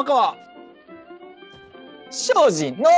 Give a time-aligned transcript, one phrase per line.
[0.00, 0.36] 山川。
[2.10, 2.90] 精進の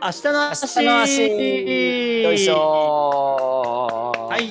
[0.00, 4.12] 明日の足の足よいしょ。
[4.30, 4.50] はい。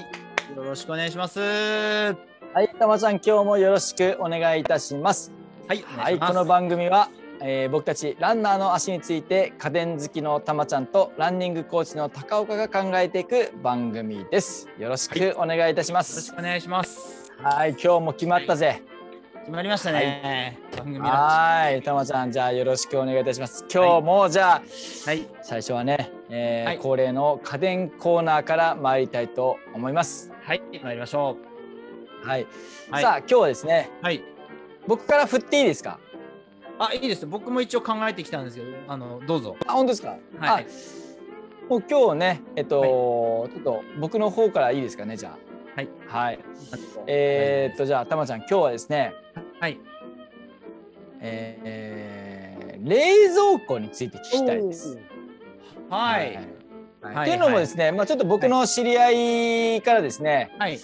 [0.55, 1.39] よろしくお願いします。
[1.39, 2.16] は
[2.54, 5.31] はいたまちゃん今日もよろしくお願いいたします。
[5.73, 7.09] いはいこの番組は、
[7.41, 14.67] えー僕たちランナーの足について家電好きのたまちゃんとランニングコーチの高岡が考えていく番組です。
[14.77, 17.31] よろしくお願いいたしまよろしすくお願いします。
[17.41, 18.84] はい今日も決まったぜ
[19.49, 21.05] 決まりましたね、番組の。
[21.05, 21.12] は
[21.63, 21.81] はい。
[21.81, 23.66] たまちゃんじゃあよろしくお願いいたします。
[23.67, 24.62] 今日もじゃ
[25.08, 25.27] あ、い。
[25.41, 26.77] 最初はね、えーはい。
[26.77, 30.31] 恒例の家電コーナーから参りたいと思います。
[30.44, 30.62] はい。
[30.84, 31.35] 参りましょ
[32.23, 32.44] はい。
[32.44, 32.48] う
[32.91, 33.02] はい。
[33.02, 34.23] さあ今日はですね、はい。
[34.85, 36.00] 僕から振っていいですか？
[36.77, 37.25] あいいです。
[37.25, 39.55] 僕も一応考えてきたんですけどあのどうぞ。
[39.66, 40.09] あ本当ですか？
[40.38, 40.66] はい。
[40.67, 45.38] あもう今日ねえっと、ちょっと僕の方からいいですかねじゃあ。
[45.75, 45.89] はい。
[46.08, 46.39] はい。
[47.08, 49.14] えー、っとじゃあたまちゃん今日はですね、
[49.59, 49.79] はい。
[51.21, 54.97] えー、冷蔵庫について聞きたいです。
[55.89, 56.35] はい。
[56.35, 56.59] はい
[57.02, 60.77] っていうのもですね、まあちょっと僕の知り合いからですね、はい。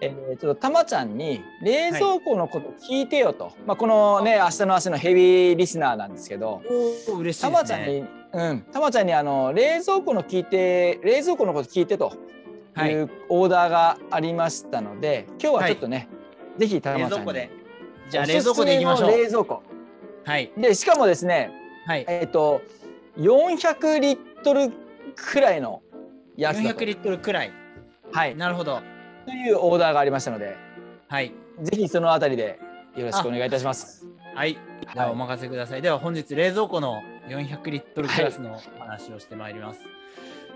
[0.00, 6.62] えー、ちょっとたまちゃんに冷蔵庫のこと聞いてよと、まあこのね明日の足のヘビーリスナーなんですけど、
[7.08, 7.62] おお嬉しいたですね。
[7.62, 12.12] まちゃんに、うん、たまちゃんにあの冷蔵庫の聞いて冷蔵庫のこと聞いてと。
[12.74, 12.92] はい。
[12.92, 16.08] いうオーダーがありましたので、今日はちょっとね、
[16.58, 17.10] ぜひたまちゃんに。
[17.10, 17.50] 冷蔵庫で
[18.10, 19.10] じゃあ冷蔵庫でいきましょう。
[19.10, 19.62] 冷蔵庫。
[20.24, 20.52] はい。
[20.56, 21.50] でしかもですね、
[21.86, 22.04] はい。
[22.08, 22.62] えっ、と
[23.18, 24.70] 400リットル
[25.14, 25.82] くらいの
[26.36, 26.80] やつだと。
[26.80, 27.52] 400リットルくらい。
[28.12, 28.36] はい。
[28.36, 28.80] なるほど。
[29.26, 30.56] というオーダーがありましたので、
[31.08, 31.32] はい。
[31.62, 32.58] ぜひそのあたりで
[32.96, 34.06] よろしくお願いいたします。
[34.34, 34.56] はい。
[34.94, 35.82] ではお任せください。
[35.82, 39.80] では本日冷蔵庫の400リットルクラスのお話をしてまいります。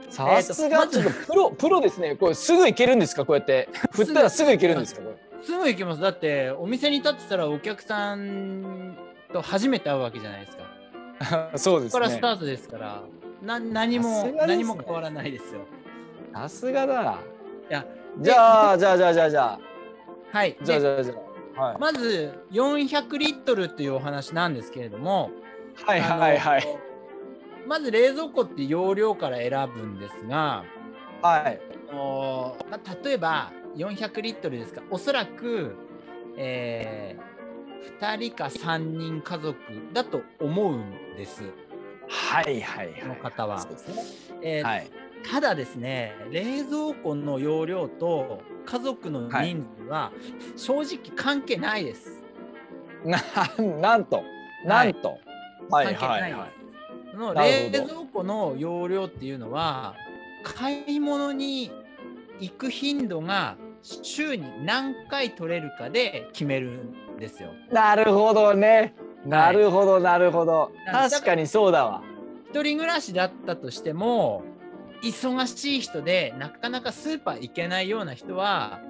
[0.09, 2.17] さすがちょっとプロプロですね。
[2.17, 3.25] これすぐいけるんですか？
[3.25, 3.69] こうやって。
[3.93, 5.03] 振ったらすぐいけるんですか？
[5.03, 5.17] これ。
[5.43, 6.01] すぐ行きます。
[6.01, 8.97] だってお店に立ってたらお客さん
[9.33, 11.51] と初めて会うわけじゃないですか。
[11.59, 13.03] そうでここからスタートですから、
[13.43, 15.61] な何も、ね何も変わらないですよ。
[16.33, 17.19] さすがだ。
[17.71, 17.85] いや
[18.19, 19.61] じゃあじゃあじゃあじゃあじゃあ
[20.33, 20.53] はい。
[20.53, 25.31] でじゃあじゃあじゃあはいまず400リットルっていうお話なんですけれども、
[25.85, 26.79] はいはいはい
[27.67, 30.65] まず冷蔵庫って容量から選ぶんですが、
[31.23, 31.61] はい
[31.91, 34.83] あのまあ、例えば400リットルですか？
[34.91, 35.77] おそらく、
[36.37, 37.17] え
[38.01, 39.57] 2人か3人家族
[39.93, 41.45] だと思うんです。
[42.09, 43.19] はいはいはい。
[43.21, 43.67] 方は。
[44.43, 44.91] えーはい。
[45.31, 50.11] ただですね冷蔵庫の容量と家族の人数は
[50.57, 52.23] 正直関係ないです。
[53.05, 53.19] な
[53.81, 54.23] なんと。
[54.65, 55.19] なんと。
[55.71, 55.95] はい。
[55.95, 56.33] 関係ないい。
[56.35, 56.51] ははい。
[57.13, 59.95] その冷蔵庫の容量っていうのは
[60.43, 61.71] 買い物に
[62.41, 67.51] 行く頻度が週に何回取れるかで決めるんですよ。
[67.71, 68.95] なるほどね。
[69.25, 70.73] なるほどなるほど。
[70.87, 72.03] はい確かにそうだわ。
[72.51, 74.43] 一人暮らしだったとしても
[75.03, 78.81] 忙しい人でなかなかスーパー行けないような人は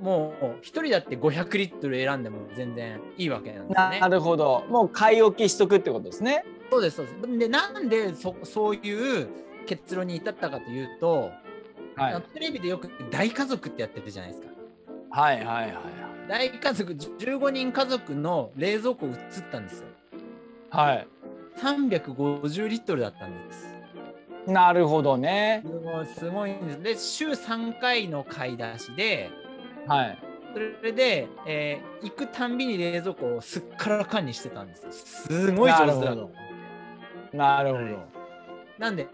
[0.00, 4.08] もう一人だって500リットル選んでも全然いいわけなんですよねな。
[4.08, 4.64] るほど。
[4.68, 6.44] もう買い置きしとくってことですね。
[6.70, 7.38] そうですそうです。
[7.38, 9.28] でなんでそそういう
[9.66, 11.30] 結論に至ったかというと、
[11.98, 14.48] はいテレビでよく大家族ってやってるじゃないですか。
[15.10, 15.74] はいはいはいはい。
[16.28, 19.14] 大家族15人家族の冷蔵庫映っ
[19.50, 19.86] たんですよ。
[20.70, 21.08] はい。
[21.60, 23.74] 350リットルだったんです。
[24.46, 25.62] なるほどね。
[25.66, 26.82] すごいすごいんです。
[26.82, 29.30] で週3回の買い出しで
[29.86, 30.18] はい。
[30.54, 34.92] それで、えー行くたんびに冷蔵庫をすっからかんにしてたんですよ。
[34.92, 36.14] すごい上手だ
[37.32, 38.18] なるほどなるほど。
[38.78, 39.08] なんで、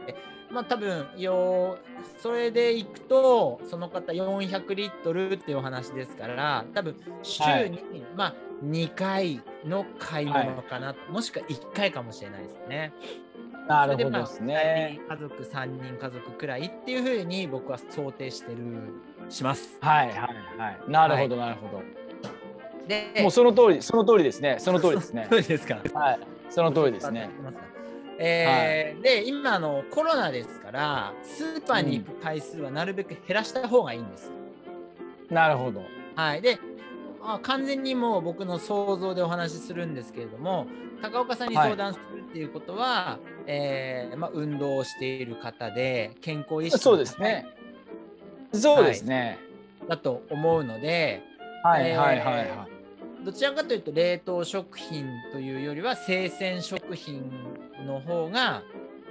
[0.55, 1.79] まあ多分よ
[2.19, 7.73] それで行くと、その方400リットルっていうお話ですから、多分週に、はい
[8.17, 8.35] まあ
[8.65, 12.93] 2回の買い物かな、もしくは1回かもしれないですね。
[13.69, 15.01] なるほどでそれまあすね。
[15.09, 18.59] 家族3人家族くらいっていうふうに僕は想定してる
[19.29, 19.77] します。
[19.81, 20.17] はいはい
[20.59, 20.81] はい。
[20.89, 21.83] なるほどなるほど。
[22.87, 24.57] で、もうその通りその通りですね。
[24.59, 25.37] その通りですね そ。
[25.37, 25.81] うですか。
[25.95, 26.19] はい。
[26.51, 27.31] その通りですね。
[28.19, 34.33] えーで今あのコロナですからスーパーに行く回数はなるべく減らした方がいいんです。
[35.31, 35.83] なるほど。
[36.15, 36.59] はい、で
[37.23, 40.67] あ完全にもう僕の想像でお話しするんですけれども
[41.03, 47.47] 高岡さんに相談するっていうことは、えーまあ、運動をしている方で健康意識そうですね。
[48.53, 49.39] そうですね。
[49.89, 51.23] だと思うので
[51.63, 52.74] はいはいはいはい。
[53.25, 57.23] どちらかというと冷凍食品というよりは生鮮食品
[57.87, 58.63] の方が、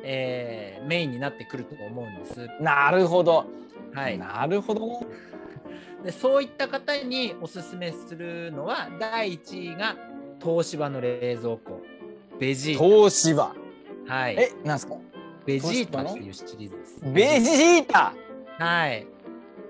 [0.04, 2.48] えーメインになってくると思うんです。
[2.62, 3.45] なるほど。
[3.94, 4.88] はい、なるほど。
[4.88, 5.07] ね。
[6.04, 9.95] でそういった方におすすめするのは第1位が
[10.44, 11.81] 東芝の冷蔵庫。
[12.39, 13.56] ベジー東芝。
[14.07, 14.36] タはい。
[14.36, 14.95] えなんすか？
[15.45, 17.01] ベジータっていうシリーズです。
[17.06, 18.13] ベジータ。
[18.59, 19.07] はい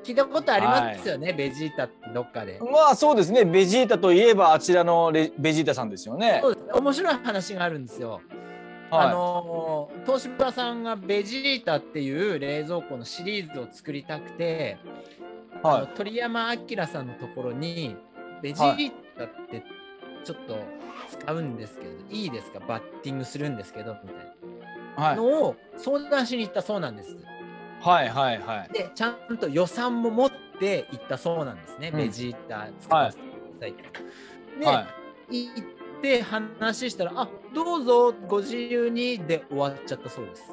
[0.03, 2.59] 聞いたことありますよね、ベジータってどっかで。
[2.59, 3.45] まあそうですね。
[3.45, 6.39] ベジータといえばあちらのレベジータさんですよね。
[6.41, 6.65] そうです。
[6.73, 8.21] 面白い話があるんですよ。
[8.91, 9.07] はい。
[9.07, 14.77] あのー東芝さんがベジータっていう冷蔵庫のシリーズを作りたくて、
[15.61, 17.95] は鳥山明さんのところに
[18.41, 19.63] ベジータって
[20.25, 20.57] ちょっと
[21.09, 22.59] 使うんですけど、い、いですか？
[22.59, 25.15] バッティングするんですけどみたいいはない。
[25.15, 27.17] のを相談しに行ったそうなんです。
[27.83, 34.59] はいはいはいでちゃんと予算も持って行ったそうなんですね、うんベジータ使わせてくださいと。
[34.59, 34.87] で、は
[35.29, 40.43] い行って話したら「あどうぞご自由に」で終わっちゃったそうです。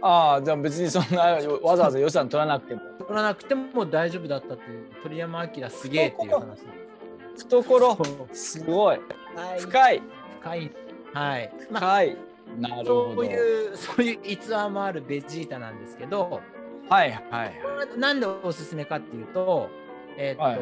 [0.00, 1.22] ああじゃあ別にそんな
[1.62, 6.60] わざわざ予算取らなくても取らなくても大丈夫だったっていう鳥山明すげえっていう話。
[7.36, 7.98] 懐
[8.32, 9.00] すごい
[9.34, 10.02] はい深い
[10.40, 10.70] 深い。
[11.12, 11.52] はい。
[11.70, 12.16] まあ、深い
[12.56, 13.14] なるほど。
[13.14, 16.40] そういう、そういう逸話もあるベジータなんですけど、
[16.88, 17.98] はいはい。
[17.98, 19.68] なんでおすすめかっていうと、
[20.16, 20.58] えっ、と、はい。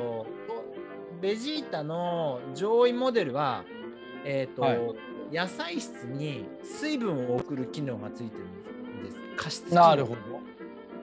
[1.21, 3.65] ベジータの上位モデルは、
[4.25, 4.79] えっ、と、はい。
[5.33, 9.17] 野菜室に水分を送る機能がついてるんです。
[9.37, 10.21] 加湿なるほど。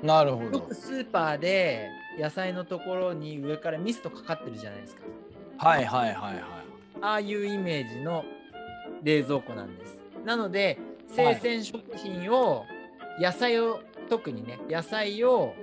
[0.01, 0.59] なるほど。
[0.59, 1.89] よくスーパーで
[2.19, 5.01] 野菜のところに上からミストかかってるじゃないですか。
[5.57, 6.44] はいはいはいはい。
[7.01, 8.24] ああいうイメージの
[9.03, 10.02] 冷蔵庫なんです。
[10.25, 12.65] なので生鮮食品を、
[13.19, 15.53] 野菜を特にね野菜を、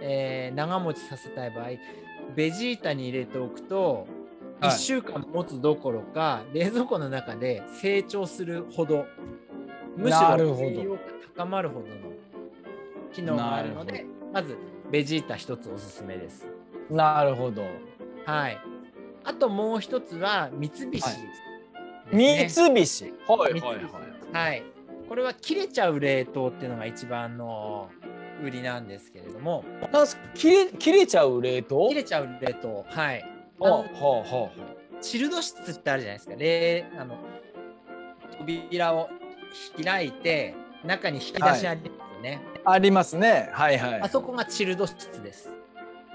[0.00, 1.68] えー長持ちさせたい場合
[2.34, 4.06] ベジータに入れておくと、
[4.60, 4.70] はい。
[4.70, 9.06] 1週間持つどころか冷蔵庫の中で成長するほど
[9.96, 10.62] むしろなるほど。
[10.62, 10.98] 栄養が
[11.36, 11.94] 高まるほどの
[13.12, 14.56] 機能があるのなでまず
[14.90, 16.46] ベジータ一つおすすめです。
[16.90, 17.62] なるほど。
[18.26, 18.58] はい。
[19.24, 21.02] あともう一つは三菱
[22.18, 23.04] です三ね、菱。
[23.26, 23.66] はい三菱。
[24.32, 24.62] はい。
[25.08, 27.88] これは切れちゃう冷凍っていうのが一番の
[28.44, 30.22] 売りなんですけれども、なんすか？
[30.34, 31.88] 切れ切れちゃう冷凍？
[31.88, 33.24] 切れちゃう冷凍、はい。
[33.60, 34.50] あはあのはあは
[35.00, 36.36] チルド室ってあるじゃないですか。
[36.36, 37.16] 冷あの
[38.38, 39.08] 扉を
[39.82, 40.54] 開いて
[40.84, 42.40] 中に引き出しありますよね。
[42.64, 43.50] あありますね。
[43.52, 44.00] はいはい。
[44.00, 45.50] あそこがチルド室です。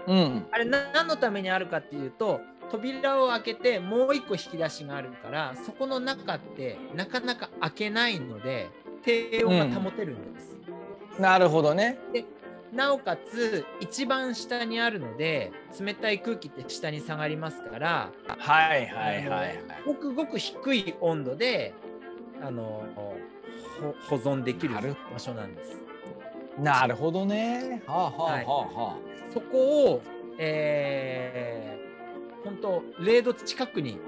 [0.07, 0.47] うん。
[0.51, 2.39] あれな何のためにあるかっていうと
[2.71, 8.69] 扉を開けてもう一個引き出しがあるからそこの中ってなかなか開けないので
[9.03, 10.57] 低温が保てるんです。
[11.19, 11.97] なるほどね。
[12.73, 19.59] なおかつ一番下にあるので冷たい空気って下に下がりますからはいはいはいはい。
[19.85, 21.73] ごくごく低い温度で
[22.41, 22.83] あの
[23.79, 24.75] ほ保存できる
[25.13, 25.79] 場所なんです。
[26.59, 27.81] なるほどね。
[27.85, 28.97] はあはあはあは
[29.33, 30.01] そこを、
[30.37, 31.74] えー、
[32.45, 33.99] 本当0度近くに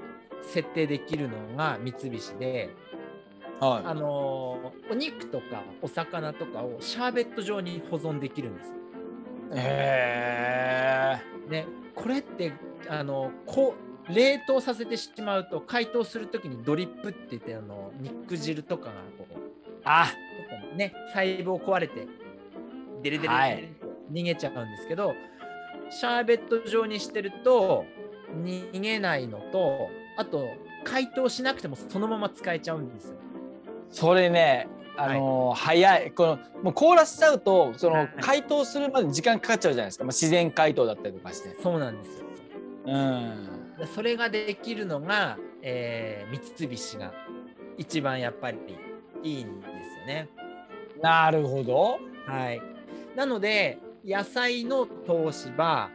[0.42, 2.70] 設定できるのが三菱で、
[3.60, 3.82] あはい。
[3.86, 8.72] あのーお肉とかお魚とかをシャーベット状に保存できるんです。
[9.54, 12.52] へえね、これって
[12.88, 13.74] あのこ
[14.08, 19.34] う冷凍させてしまうと解凍するときにドリップって言ってあの肉汁とかがこう
[19.84, 20.12] あ。
[20.76, 22.06] ね細胞壊れて
[23.02, 23.74] デレデレ
[24.12, 25.14] 逃げちゃうんですけど、
[25.90, 27.84] シャーベット状にしてると
[28.42, 30.46] 逃げないのとあと
[30.84, 33.14] 解凍しなくてもそのまま使えちゃうんですよ。
[33.90, 36.10] それねあのー早い。
[36.12, 38.06] このもう凍らせちゃうとそはい。
[38.16, 41.56] の解凍するまで時間かかっちゃうじゃないですか、まあ、自然解凍だったりとかして。
[41.62, 42.24] そうなんですよ。
[42.86, 43.48] うん。
[43.78, 47.12] でそれができるのが、えー三菱が
[47.76, 48.58] 一番やっぱり
[49.22, 50.28] いいんですよね。
[51.00, 51.98] なるほど。
[52.26, 52.60] はい、
[53.16, 55.90] なので野菜の東芝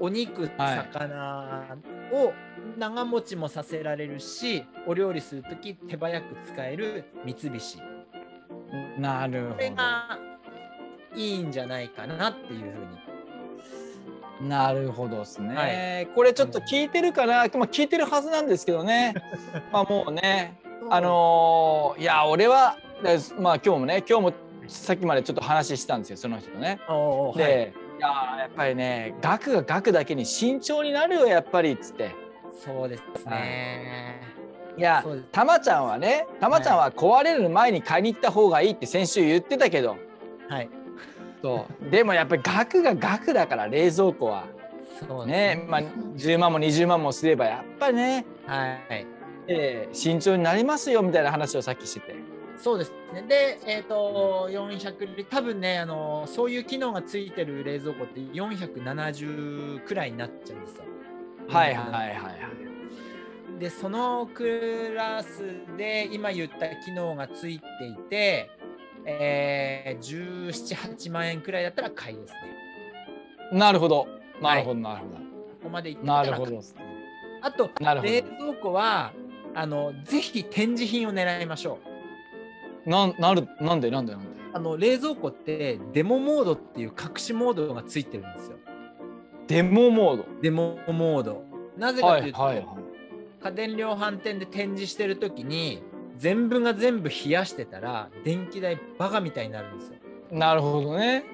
[0.00, 0.76] お肉はい。
[0.92, 1.76] 魚
[2.12, 2.32] を
[2.78, 7.82] 長持ちもさせられるし、お料理する時手早く使える三菱。
[8.98, 10.18] なるほこれが
[11.14, 13.08] いいんじゃないかなっていうふうに。
[14.40, 19.14] どなるほどですね、はこれちょっと聞いてるかな、まあ、聞いてるはずなんですけどね。
[19.72, 24.32] まあもうねあのーいや俺はでまあ今日もね今日も
[24.68, 26.78] さっきまでちょっと話してたんですよその人とね。
[27.36, 27.48] で、は
[27.84, 32.14] いい、やーやっぱりね額が額だけに慎重になるよやっぱりっつって。
[32.64, 34.20] そうですね。
[34.76, 39.96] いやそうですたまちゃんはねたまちゃんは壊れる前に買いに行った方がいいって先週言ってたけど
[40.48, 40.70] はい。
[41.42, 44.44] そうでもやっぱり額が額だから冷蔵庫は
[45.00, 49.06] そうですねまあ10万も20万もすればやっぱりね、はい。
[49.48, 52.37] えー慎重になりますよみたいな話をさっきしてて。
[52.58, 53.22] そうですね。
[53.22, 60.84] で、えっ、と、400リ多分ね、あの、そういう機能がついてる冷蔵庫って470くらいになっちゃうんですよ。
[61.48, 62.58] はいはいはいはい。
[63.58, 65.42] でそのクラス
[65.76, 68.50] で今言った機能がついていて、
[69.04, 73.58] えー、17、8万円くらいだったら買いですね。
[73.58, 74.06] なるほど。
[74.40, 75.16] なるほど、なるほど。
[75.16, 75.22] こ
[75.64, 76.60] こまで行ってなるほど。
[77.40, 77.70] あと、
[78.02, 79.12] 冷蔵庫は
[79.54, 81.87] あのぜひ展示品を狙いましょう。
[82.88, 84.28] ななるなんでなんでなんで？
[84.54, 88.56] あの冷蔵庫ってデモモードっていう隠しモードがついてるんですよ。
[89.46, 91.44] デモモードデモモード。
[91.76, 92.76] なぜかというと、はいはいはい、
[93.44, 95.82] 家電量販店で展示してる時に
[96.16, 99.94] 全部が全部冷やしてたら電気代バカみたいになるんですよ。
[100.32, 101.24] なるほどね。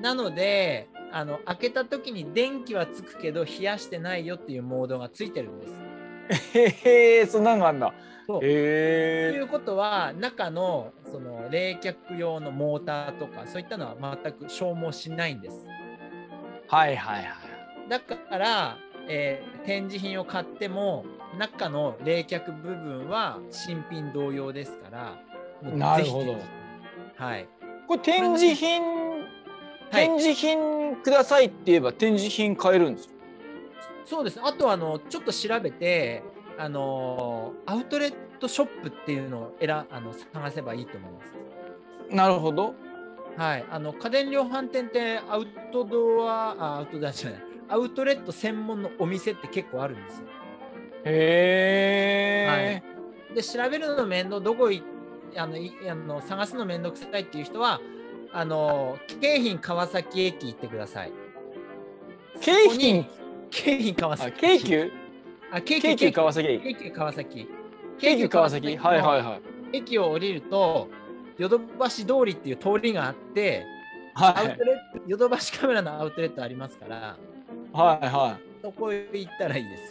[0.00, 5.74] なのであの開けた時に電気はつくけど冷やしてないよっていうモードがついてるんです。
[6.54, 7.92] へえそんなのあんだ。
[8.38, 15.66] ということは中のその冷却用のモーターとかそういったのは全く消耗しないんです。
[16.68, 17.88] はいはいはい。
[17.88, 21.04] だから、えー、展示品を買っても
[21.38, 25.22] 中の冷却部分は新品同様ですから。
[25.62, 26.36] なるほど。
[27.16, 27.48] はい。
[27.88, 29.00] これ展示品
[29.90, 33.14] 展示品くださいって言えば展示品買えるんですか、
[34.06, 36.22] そうですあとあのちょっと調べて
[36.60, 42.14] あのアウトレットショップっていうのを選あの探せばいいと思います。
[42.14, 42.74] なるほど。
[43.36, 50.26] はい、あの家電量販店ってアウトドアあアウトドアじゃないアウトレット専門のお店って結構あるんですよ。
[51.04, 52.82] へえ、
[53.30, 53.34] はい。
[53.34, 54.82] で調べるの面倒どこい
[55.36, 57.80] あのいあの探すの面倒くさいっていう人は
[58.32, 61.12] あの京浜川崎駅行ってください。
[62.42, 63.08] 京浜？
[63.50, 64.40] 京浜川崎。
[64.40, 64.99] 京急？
[65.52, 67.48] あ京急川崎京急川崎。
[67.98, 69.40] 京急川崎はいはいは
[69.72, 69.76] い。
[69.78, 70.88] 駅を降りると
[71.38, 73.64] ヨドバシ通りっていう通りがあって、
[74.14, 77.16] はい、アウトレットヨドバシカメラのアウトレットありますから、
[77.72, 78.42] はいはい。
[78.62, 79.82] そこへ行ったらいいです。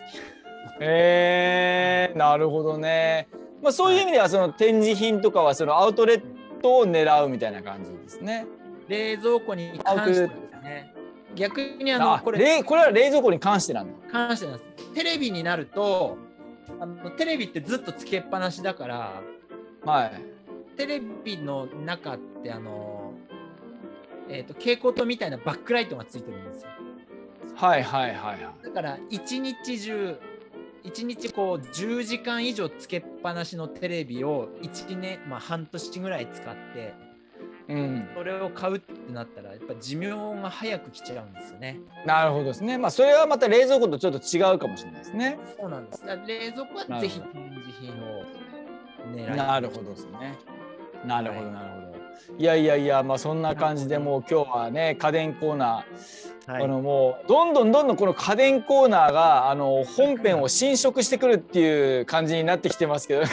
[0.79, 3.27] えー、なるほどね。
[3.61, 6.23] まあそういう意味ではその展示品とかはそのアウトレッ
[6.61, 8.45] トを狙うみたいな感じですね。
[8.87, 10.29] 冷蔵庫に関してです
[10.63, 10.93] ね。
[11.35, 13.93] 逆にあのこれこれは冷蔵庫に関してなんだ。
[14.11, 14.68] 関してなんです。
[14.99, 16.17] テレビになると
[16.81, 19.21] あのテレビってずっとつけっぱなしだから、
[19.85, 20.11] はい。
[20.75, 23.13] テレビの中ってあの
[24.27, 26.69] えっ、ー、と蛍光灯みたいなバックライトがついてるんですよ。
[27.55, 28.65] はいはいはい。
[28.65, 30.19] だから一日中
[30.83, 36.93] 1日こう10時間以上つけっぱなしのテレビを1年、まあ、半年ぐらい使って、
[37.69, 40.09] うん、それを買うってなったらやっぱ寿命
[40.41, 41.79] が早く来ちゃうんですよね。
[42.03, 42.79] なるほどですね。
[42.79, 45.37] まあそれはまた冷蔵庫とちょっと違うかもしれないですね。
[45.55, 46.03] そうなんです。
[46.03, 48.25] 冷蔵庫はぜひ展示品を
[49.15, 50.35] 狙いなるほどですね。
[51.05, 51.88] なるほどなるほど。
[52.37, 63.23] いやいやいやまあそんな感じでもう今日はね家電コーナー、はい、あのもうどんどんどんどんこの家電コーナーがあの本編を侵食してくるっていう感じになってきてますけど。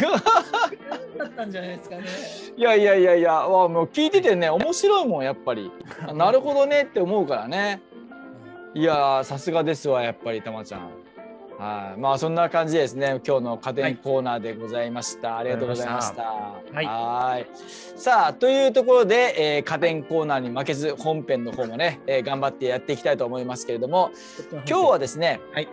[1.17, 2.05] だったんじゃないですかね。
[2.57, 5.71] いやいやいやいや、もう聞いててね面白いもんやっぱり。
[6.15, 7.81] なるほどねって思うからね。
[8.75, 10.91] いやさすがですわやっぱりたまちゃん。
[11.59, 13.21] はい、まあそんな感じですね。
[13.27, 15.33] 今日の家電コーナーでございました。
[15.33, 16.23] はい、ありがとうございました。
[16.23, 17.47] はい。
[17.97, 24.11] さあというところで、えー、家電コーナーに負けず本編の方もね、えー、頑張ってやっていきたいと思いますけれども、
[24.69, 25.41] 今日はですね。
[25.53, 25.69] はい。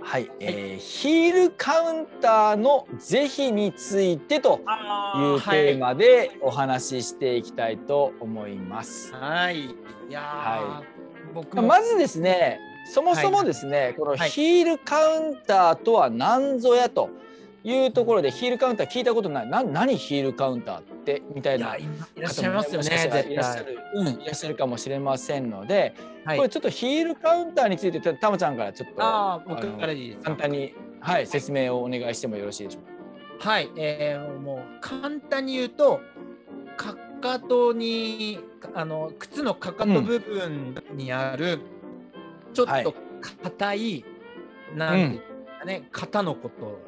[0.00, 4.60] はい、えー、ヒールカウンターの是非についてという
[5.42, 9.12] テーマでお話ししていきたいと思います。
[9.12, 9.66] はい。
[9.66, 9.74] い
[10.08, 12.58] やはい、僕まずですね。
[12.88, 17.10] そもそもですね、はい、このヒールカウンターとは何ぞやと
[17.64, 19.48] いうところで、ヒールカウンター聞いたことない。
[19.48, 21.82] な何ヒールカウンターってみたいない
[22.16, 22.86] らっしゃいますよね
[23.30, 33.50] いらっしゃる、うん、いらっしゃるかもしれませんので、はい、これちょっとヒールカウンターについてたまちゃんからちょっとあ僕からいい簡単に、はい、説明をお願いしてもよろしいでしょうか？
[33.50, 36.00] はい、えー、もう簡単に言うと
[36.76, 38.38] かかとに
[38.74, 41.77] あの靴のかかと部分にある、うん
[42.58, 42.94] ちょっと
[43.42, 43.84] 硬い、は
[44.74, 45.20] い、なん
[45.64, 46.80] ね、うん、型のこと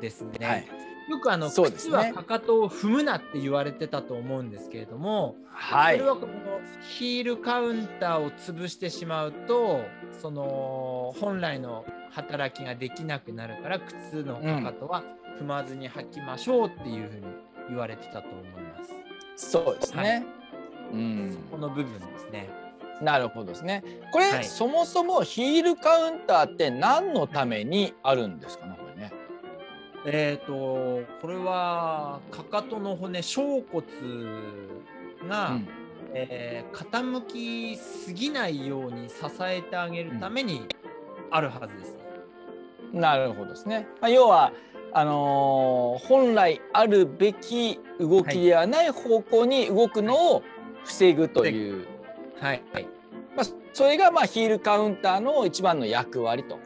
[0.00, 0.46] ですね。
[0.46, 0.66] はい、
[1.08, 6.32] よくあの、ね、靴はかかとを踏むなって言われてたと思うんですけれども、はい、それはこの
[6.80, 9.80] ヒールカウンターを潰してしまうと
[10.20, 15.04] その本来の働きができなくなるから靴のかかとは
[15.40, 17.26] 踏まずに履きましょうっていうふうに
[17.68, 18.84] 言われてたと思いま
[19.36, 19.50] す。
[19.50, 20.02] そうですね。
[20.02, 20.24] はい、
[20.94, 22.67] うん、この部分ですね。
[23.00, 23.84] なるほどですね。
[24.12, 29.12] これ、はい、そもそもヒールカウンターって何のためにあるんですかね、これね。
[30.04, 33.84] えっ、ー、とこれはかかとの骨小骨
[35.28, 35.68] が、うん、
[36.12, 40.62] えー、傾きすぎないように支えてあげるために
[41.30, 41.98] あるはずです。
[42.92, 43.86] なるほどですね。
[44.00, 44.52] まあ、要は
[44.92, 50.42] あのー本来あるべき動きではない方向に動くのを
[50.84, 51.97] 防ぐという、はい
[52.40, 52.62] はい。
[53.36, 56.58] まあ、それがまあヒールカウンターの一番の役割と。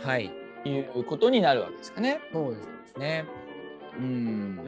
[0.00, 0.32] はい。
[0.64, 2.20] いうことになるわけですかね。
[2.32, 3.24] そうですね。
[3.98, 4.04] うん。
[4.04, 4.58] うんうん。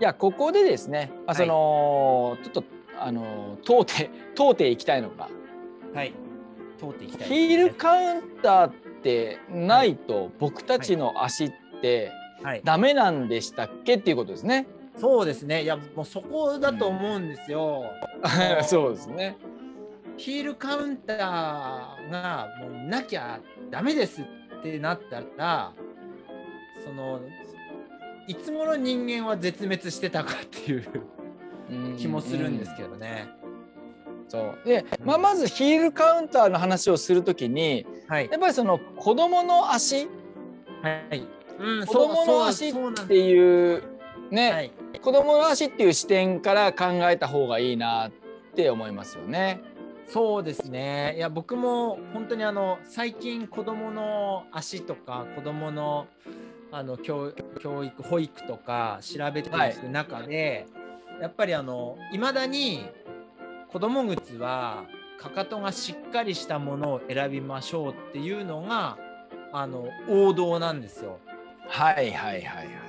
[0.00, 2.64] いやここでですね、まあ、その、ちょっと
[2.98, 5.28] あの問うて問うていきたいのが。
[5.94, 6.12] はい。
[6.78, 12.12] 通っていきたいですヒね、ールカウンターってないと僕たちの足って
[12.42, 14.66] はい、ダメなんでしたっけっていうことですね。
[14.96, 17.84] そうですねいやもうそこだと思うんですよ。
[18.64, 19.36] そうですね。
[20.16, 21.18] ヒールカウンター
[22.10, 23.38] がもうなきゃ
[23.70, 25.72] ダメですってなったら
[26.82, 27.20] その
[28.26, 30.86] いつ頃人間は絶滅してたかっていう
[31.98, 33.28] 気もするんですけどね。
[34.28, 40.08] そうで、まあ、まずヒールカウンターの話をするときにはいやっぱりその子供の足？
[40.82, 41.22] はい。
[41.58, 42.72] うん子供の足っ
[43.06, 43.95] ていう
[44.30, 44.72] ね、はい。
[45.00, 48.10] 子供の足っていう視点から考えた方がいいなっ
[48.54, 49.60] て思いますよね。
[50.08, 51.14] そうですね。
[51.16, 56.06] いや僕も本当にあの最近子供の足とか子供の
[56.72, 60.66] あの教教育保育とか調べていく中で、
[61.20, 62.84] やっぱりあの未だに
[63.68, 64.84] 子供靴は
[65.18, 68.98] かかとがしっかりしたものを選びましょうっていうのが
[69.52, 71.18] あの王道なんですよ。
[71.68, 72.85] はいはいはいはい。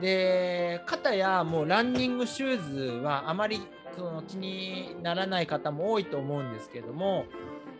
[0.00, 3.62] で肩やもうランニングシューズはあまり
[3.96, 7.24] その気にならない方も多いと思うんですけども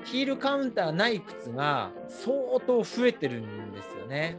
[0.04, 4.38] ヒールカウンターない靴が相当増えてるんですよね。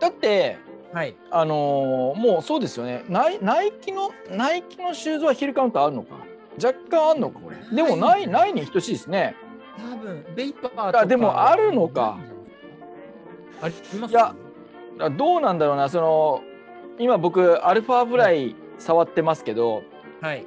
[0.00, 0.58] だって
[0.92, 3.04] はい、あのーもうそうですよね。
[3.08, 6.14] ナイナイキのナイキのシューズはヒールカウンターあるのか？
[6.62, 7.56] 若干あるのかこれ。
[7.76, 9.36] でもないないに等しいですね。
[9.76, 12.18] 多分ベイパーとかあでもあるのか。
[13.60, 14.34] ありますいや
[14.98, 15.90] あどうなんだろうな。
[15.90, 16.42] その
[16.98, 19.82] 今僕アルファブライ触ってますけど
[20.20, 20.44] はい。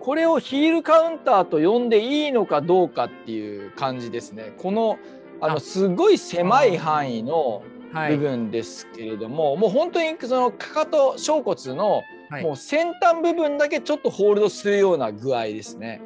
[0.00, 4.52] これをヒールカウンターと呼んでいいのかどうかっていう感じですね。
[4.58, 4.98] この
[5.40, 5.60] あのあ。
[5.60, 8.16] すごい狭い範囲のはい。
[8.16, 12.42] 部分ですけれども、もう本当にそのかかと小骨のはい。
[12.42, 16.00] もう先端部分だけちょっとホールドするような具合ですね。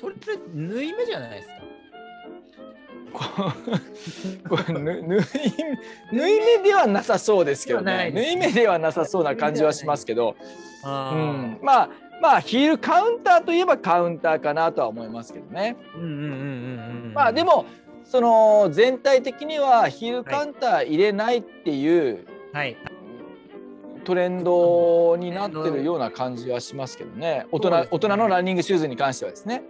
[0.00, 0.14] それ
[0.54, 1.54] 縫い目じゃないですか？
[3.12, 5.20] これぬ縫い
[6.12, 8.10] 縫い目ではなさそうですけどね。
[8.14, 10.34] 縫い目ではなさそうな感じはしますけど、う
[10.84, 15.76] あん、まあまあヒールカウンターといえばカウンターかなとは思いますけどね。
[17.14, 17.66] まあでも
[18.04, 22.76] その全体的にはヒールカウンター入れないっていうはい。
[24.04, 27.46] トレンドになってるような感じはしますけどね。
[27.52, 29.62] 大人大人のランニングシューズに関してはですね。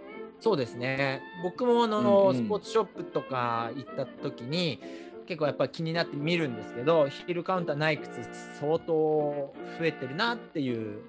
[0.43, 1.21] そうですね。
[1.41, 2.45] 僕もあの、うんうん。
[2.45, 4.77] スポーツショップとか行った時に
[5.25, 8.27] 結構やっぱ気になって見るんですけどヒールカウンターない靴
[8.59, 9.53] 相当増
[9.83, 10.99] えてるなっていう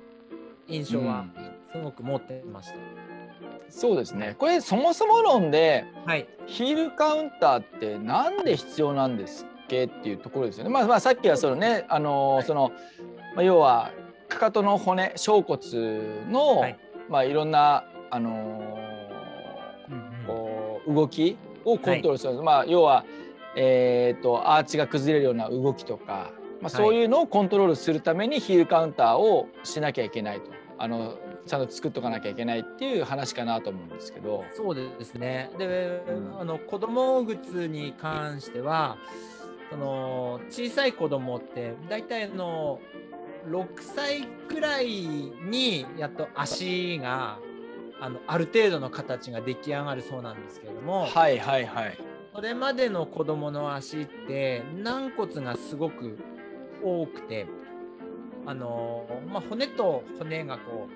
[0.68, 1.26] 印象は
[1.72, 2.74] すごく持ってました。
[3.68, 4.36] そうですね。
[4.38, 10.70] これそもそも論ではい、ヒールカウンターってなんで必要なんですっけっていうところですよね。
[10.70, 12.44] まあ、まあさっきはそのね、あのーはい。
[12.44, 12.70] その、
[13.34, 13.90] まあ、要は
[14.28, 15.60] かかとの骨小骨
[16.30, 16.78] の、はい。
[17.08, 18.93] まあいろんなあの
[20.86, 23.04] 動きをコントロールする、まあ要は
[23.56, 30.50] えっ、とアーチが崩れるような動きとか、まあ、そういうのをコントロールするためにヒールカウンターをしなきゃいけないと。
[30.76, 31.16] あの
[31.46, 34.44] ちゃんと作っとかなきゃいけないっていう話かなと思うんですけど。
[34.54, 35.50] そうですね。
[35.58, 38.96] で、うんあの子供靴に関しては、
[39.70, 42.80] その小さい子供って大体あの
[43.48, 47.38] 6歳くらいにやっと足が
[48.04, 51.98] あのある程度の形が出来上がるそうなんですけれども、はいはいはい。
[52.34, 56.18] それまでの子供の足って軟骨がすごく
[56.82, 57.46] 多くて、
[58.44, 60.88] あのまあ、骨と骨がこ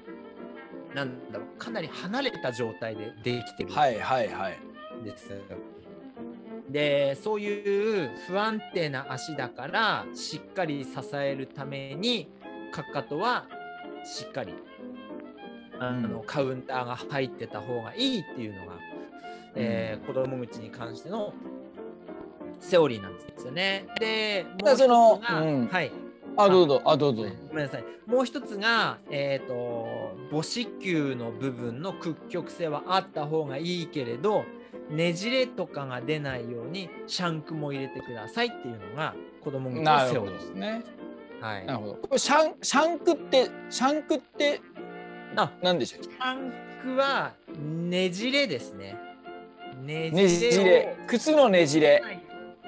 [0.92, 4.59] うなんだろうかなり離れた状態でできてるはいはいはい。
[5.01, 5.31] んです。
[6.68, 12.29] でそういう不安定な足だからしっかり支えるために
[12.71, 13.47] かかとは
[14.05, 14.53] しっかり
[15.79, 18.73] あの、うんカウンターが入ってた方がいいっていうのが、
[19.55, 21.33] えー子供口に関しての
[22.61, 23.87] セオリーなんですよね。
[24.01, 25.93] でもうそのはい
[26.37, 27.25] あどうぞあどうぞ。
[27.49, 27.85] ごめんなさい。
[28.07, 34.45] もう一つが、えー、と母趾球の部分の屈曲性はあった方がいいけれど
[34.91, 40.83] ねじれとかが出ないようにシャンクも入れてくださいっていうのが子供向けなるほどのセオリーですね。
[41.41, 41.95] はい、なるほど。
[41.95, 44.61] これシャンシャンクってシャンクって
[45.37, 46.05] あ何でしたっけ？
[46.11, 48.97] シャンクはねじれですね。
[49.83, 52.03] ねねじれ靴のねじれ。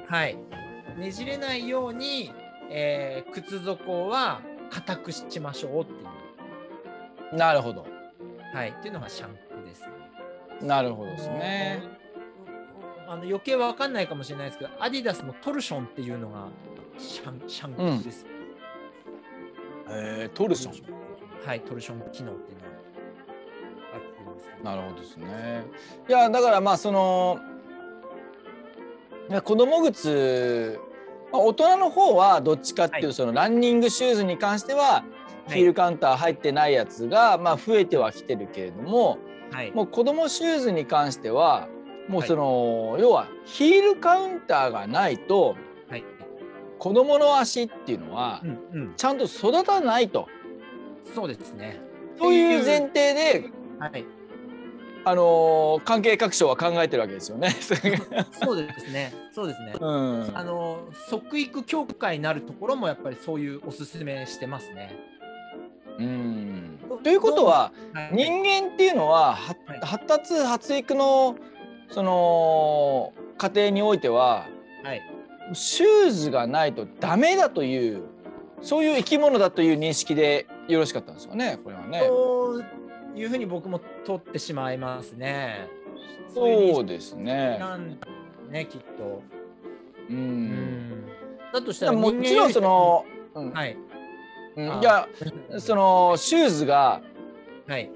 [0.06, 0.36] はい。
[0.98, 2.32] ねじれないように、
[2.70, 5.96] えー靴底は硬くしましょうってい
[7.32, 7.86] う、なるほど。
[8.54, 9.88] はい、っていうのがシャンクですね。
[10.62, 11.82] なるほどですね。
[13.08, 16.48] あの余計わかんないかもしれないですけど、アディダスのトルションっていうのが
[16.98, 18.26] シャンシャンクです。
[19.88, 20.74] えー、トルション。
[21.44, 22.70] はい、トルション機能っていうのが
[23.94, 24.64] あす。
[24.64, 25.64] なるほどですね。
[26.08, 27.38] いやだからまあその
[29.28, 30.78] いや子供靴、
[31.32, 35.04] まあ、大人の方はどっちかっていうと、はいそのランニングシューズに関しては
[35.48, 39.18] いヒールカウンター入ってないやつが、まあ増えてはきてるけれども
[39.50, 41.68] はい、もう子供シューズに関しては
[42.08, 45.56] もうその、要はヒールカウンターがないと
[45.88, 46.04] はい、
[46.78, 50.28] 子供の足っていうのはうんうん、ちゃんと育たないと。
[51.14, 51.80] そうですね。
[52.18, 54.04] という前提ではい、
[55.04, 57.50] あのー関係各所は考えてるわけですよね。
[57.60, 59.12] そうですね。
[59.32, 59.72] そうですね。
[59.80, 64.94] うん、あの即育協会になるところもやっぱりそういうおすすめしてますね。
[65.98, 71.36] うんということははい、人間っていうのは発達発育の
[71.90, 74.46] その過程においては
[74.82, 75.02] はい、
[75.52, 78.02] シューズがないとダメだという
[78.62, 82.00] そういう生き物だという認識でよろしかったんですよねこれはね。
[82.06, 82.64] そう
[83.16, 85.68] いうふうに僕も取ってしまいますね。
[86.30, 87.58] いそうですね。
[87.58, 87.98] なん
[88.50, 89.22] ねきっと。
[90.08, 90.12] う。
[90.12, 91.04] うんん。
[91.52, 93.04] だとしたらもちろんその、
[93.34, 93.76] うんはい
[94.56, 95.08] うんあいや
[95.58, 97.00] そのシューズが
[97.68, 97.90] はい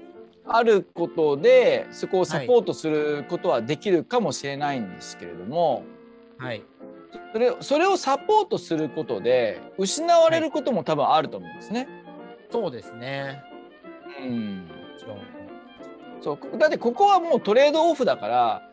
[0.47, 5.83] あることでそこをサポートすることはできるかもしれないんですけれども、
[6.37, 6.63] はい
[7.33, 11.87] それそれをサポートすることで失われることも多分あると思うんですね。
[12.55, 13.43] そうですね。
[14.21, 14.71] うん。
[16.21, 18.69] そうだってここはもうトレードオフだから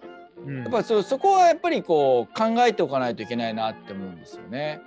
[0.46, 4.80] うんやっぱりそそこはやっぱりこう考えておかないといけないなって思うんですよね。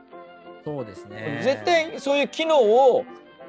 [0.63, 1.41] そうですね。
[1.43, 3.05] 絶対そういう機能を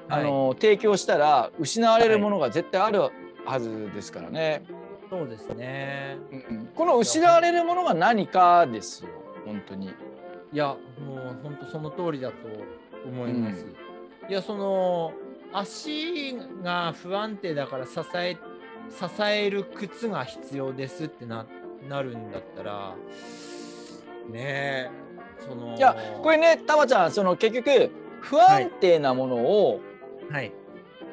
[0.09, 3.11] あはいの、提供したら失われるものが絶対ある
[3.45, 4.65] はずですからね。
[5.09, 6.19] そうですね。
[6.33, 9.11] うんうんこの失われるものが何かですよ
[9.47, 9.87] 本当に。
[10.53, 12.37] いや、もう本当その通りだと
[13.07, 13.65] 思います。
[14.29, 15.13] いや、その
[15.53, 18.37] 足が不安定だから支え
[18.91, 21.47] 支える靴が必要ですってな
[21.89, 22.95] なるんだったら、
[24.31, 24.91] ねえ、
[25.39, 29.81] そのいやこれねたまちゃんその結局不安定なものを
[30.31, 30.53] はい、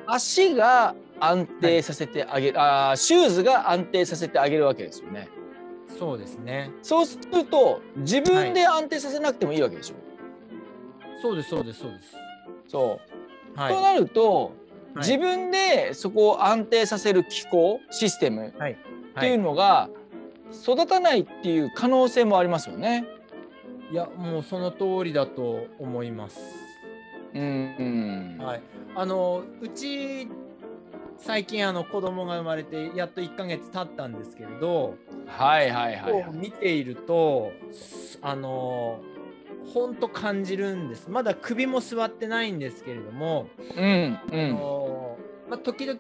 [0.08, 5.30] 足が安定させてあげる、あーシューズが安定させてあげるわけですよね。
[5.88, 6.72] そうですね。
[6.82, 9.96] そうすると自分で安定させなくてもいいわけでしょ。
[11.22, 12.16] そうです、そうです、そうです。
[12.68, 13.13] そう、
[13.56, 13.82] はいと。
[13.82, 14.54] なると、はい
[14.96, 18.74] 自分でそこを安定させる機構システムはい。
[18.74, 18.76] っ
[19.20, 19.90] ていうのが
[20.52, 23.06] 育たないっていう可能性もありますよね。
[23.92, 26.40] いや、もうその通りだと思います。
[27.34, 28.62] うん、うんはい。
[28.96, 30.28] あの、うち、
[31.18, 34.96] 最近あの子供が生まれてやっと1ヶ月経ったんですけれど、
[35.28, 39.00] はいはいはい見ていると、すあの
[39.74, 41.10] 本当感じるんです。
[41.10, 45.18] まだ首も座ってないんですけれども、うんうあんの
[45.50, 46.00] まあ、時々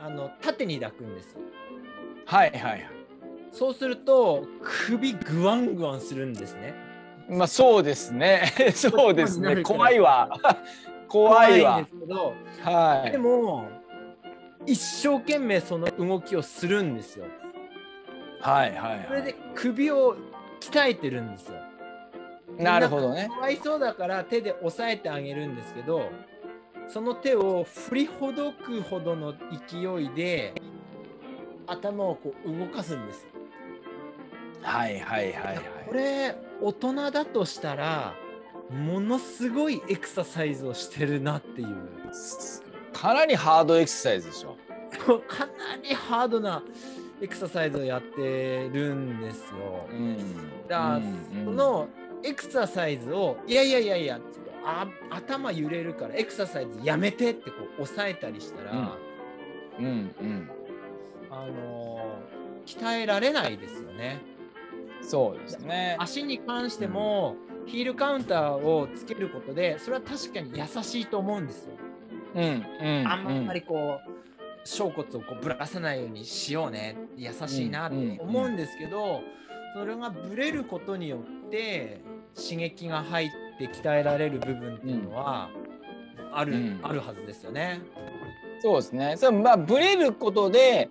[0.00, 1.40] あの縦に抱くんですよ。
[2.26, 2.90] はいはいはい。
[3.52, 6.74] そうすると首グワングワンするんですね。
[7.28, 8.52] まあ そうですね。
[8.74, 9.62] そうですね。
[9.64, 10.30] 怖いわ。
[11.08, 11.90] 怖いわんで。
[11.90, 13.10] すけど、はい。
[13.10, 13.66] でも
[14.66, 17.24] 一生懸命その動きをするんですよ。
[18.40, 20.16] はいはいはそれで首を
[20.60, 21.67] 鍛えてるんですよ。
[22.58, 22.62] い。
[22.62, 23.40] なるほどねか。
[23.40, 26.10] わいそうだから手で押さえてあげるんですけど
[26.88, 29.34] その手を振りほどくほどの
[29.68, 30.54] 勢いで
[31.66, 33.28] 頭をこう動かすんですよ。
[34.62, 35.58] はいはいはいはい。
[35.86, 38.14] これ大人だとしたら
[38.70, 41.68] ものすごいエクササイズをしてるなっていう
[42.92, 44.56] かなりハードエクササイズでしょ。
[45.28, 46.62] かなりハードな
[47.20, 49.86] エクササイズをやってるんですよ。
[49.90, 50.16] うん。
[50.68, 51.88] だからうんそ、の
[52.24, 58.98] エクササイズをいやいやいやいやちょっとあ頭揺れるからエクササイズやめてってこう押さえたりしたら、
[59.78, 59.86] うん
[60.20, 60.50] うん。
[61.30, 64.20] あのー鍛えられないですよね。
[65.00, 65.96] そうですね。
[65.98, 71.70] 足に関しても、ヒールカウンターをつけることでそれは確かに優しいと思うんですよ。
[72.34, 73.08] うんうん。
[73.08, 74.10] あんまりこう
[74.64, 79.22] 小骨をこうぶらさないようにしようね優しいなって思うんですけど、
[79.74, 82.00] それがぶれることによって
[82.34, 85.50] 刺激が入って鍛えられる部分っていうのは
[86.32, 87.80] ある、うんあるはずですよね。
[88.60, 89.14] そうですね。
[89.16, 90.88] それまあブレることで、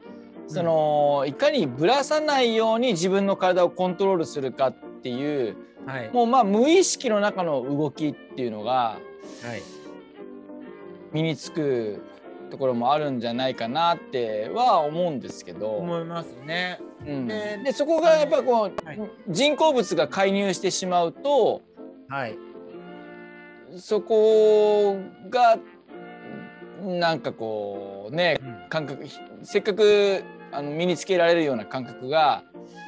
[0.48, 6.12] そのいかにぶらさないように自分の体をコントロールするかってっていうはい。
[6.12, 8.72] もうまあ無意識の中の動きっていうのが
[9.44, 9.62] はい。
[11.14, 12.02] 身につく
[12.52, 16.80] ところもあるんじゃないかなっては思うんですけど、思いますね。
[17.06, 21.62] うん、ででそこがやっぱこう、はい人工物が介入してしまうと
[22.10, 22.38] はい。
[23.78, 24.98] そこ
[25.30, 25.58] が
[26.82, 29.06] なんかこうねうん感覚
[29.44, 32.44] せっかくあの身につけられるような感覚が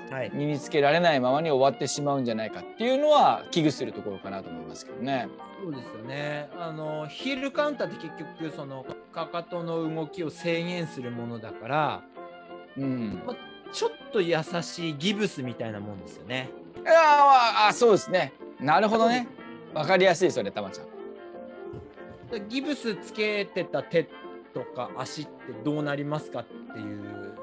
[0.10, 0.32] はい。
[0.34, 5.28] 身につけられないままに終わってしまうんじゃないかっていうのは危惧するところかなと思いますけどね。
[5.62, 6.50] そうですよね。
[6.58, 12.04] あのヒールカウンターって結局そのかかとの動きを制限するものだから、
[12.78, 13.36] うん、ま
[13.72, 16.50] ちょっと優しいギブスみたいなもんですよね。
[16.88, 19.28] ああそうですねなるほどね
[19.74, 20.88] わかりやすいそれたまちゃん。
[22.32, 24.10] でギブスつけてた手
[24.54, 25.32] とか足って
[25.64, 27.34] どうなりますかっていう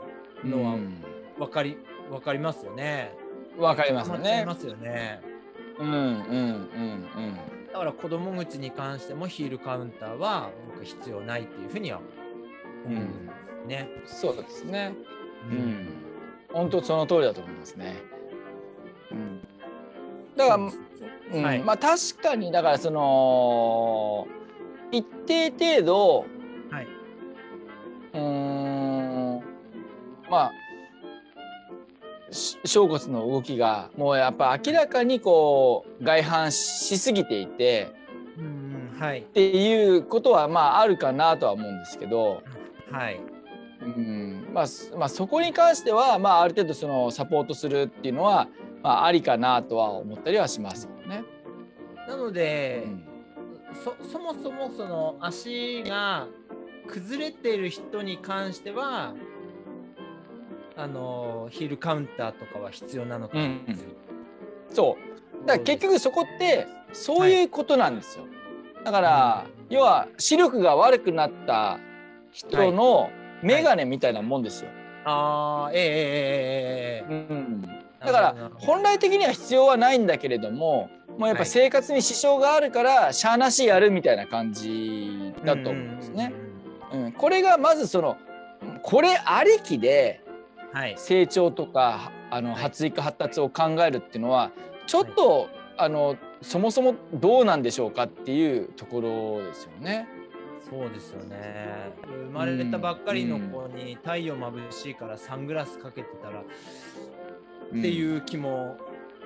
[0.44, 1.04] のはうん
[1.38, 1.76] 分かり,、
[2.10, 3.12] わかりますよね。
[3.58, 5.20] わかりますよね決ますよね。
[5.78, 7.38] うんうんうん
[7.72, 12.00] だから子供口に関してもヒールカウンターは僕必要ないっていうふうには
[12.86, 13.88] 思うんですね。
[14.00, 14.08] うん。
[14.08, 14.94] そうですね。
[15.50, 15.86] ううん。
[16.56, 17.96] 本当その通りだと思いますね。
[19.10, 19.40] うん。
[20.36, 24.26] だから、うんはいまあ確かにだからその
[24.92, 26.24] 一定程度
[26.70, 26.86] はい。
[28.14, 29.42] うーん
[30.30, 30.52] まあ
[32.30, 37.92] し小骨の動きがもうやっぱ明らかにこう外反しすぎていて
[38.38, 38.44] うん
[38.94, 42.42] うんはいっていうことはまああるかなとは思うんですけど、
[42.90, 43.20] はい
[43.86, 44.48] うん。
[44.52, 48.48] まあすまあ、そこに関しては、まあ、ある程度そのサポートするっていうのは、
[48.82, 51.24] まあ、ありかなとは思ったりはしますよね。
[52.08, 53.04] なので、うん。
[53.84, 56.26] そそもそもその足が
[56.88, 59.14] 崩れてる人に関しては
[60.76, 63.48] あのヒールカウンターとかは必要なのかな
[64.70, 64.96] そ
[65.44, 65.46] う。
[65.46, 68.24] だから結局そこってそういうことなんですよ。
[68.82, 71.80] だから、うん要は視力が悪くなった
[72.30, 73.10] 人の
[73.42, 74.70] 眼鏡みたいなもんですよ。
[75.04, 77.68] ああえええええええうん。
[78.02, 81.48] えだから本来的には必要はないんだけれどももうやっぱはい。
[81.48, 86.32] 生活に支障があるからしゃあなしやるみたいな感じだと思うんですね。
[86.92, 88.16] うん、これがまずその
[88.82, 90.22] これありきで
[90.72, 90.94] はい。
[90.98, 92.62] 成長とかあのはい。
[92.62, 94.50] 発育発達を考えるっていうのは
[94.86, 100.08] ちょっと、あのそもそもどうなんでしょうかっていうところですよね。
[100.68, 101.92] そうですよね。
[102.04, 106.44] 生まれたばっかりの子に太陽眩しいからサングラスかけてたらっ
[107.70, 108.76] ていう気も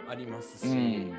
[0.08, 1.14] ありますし、うん。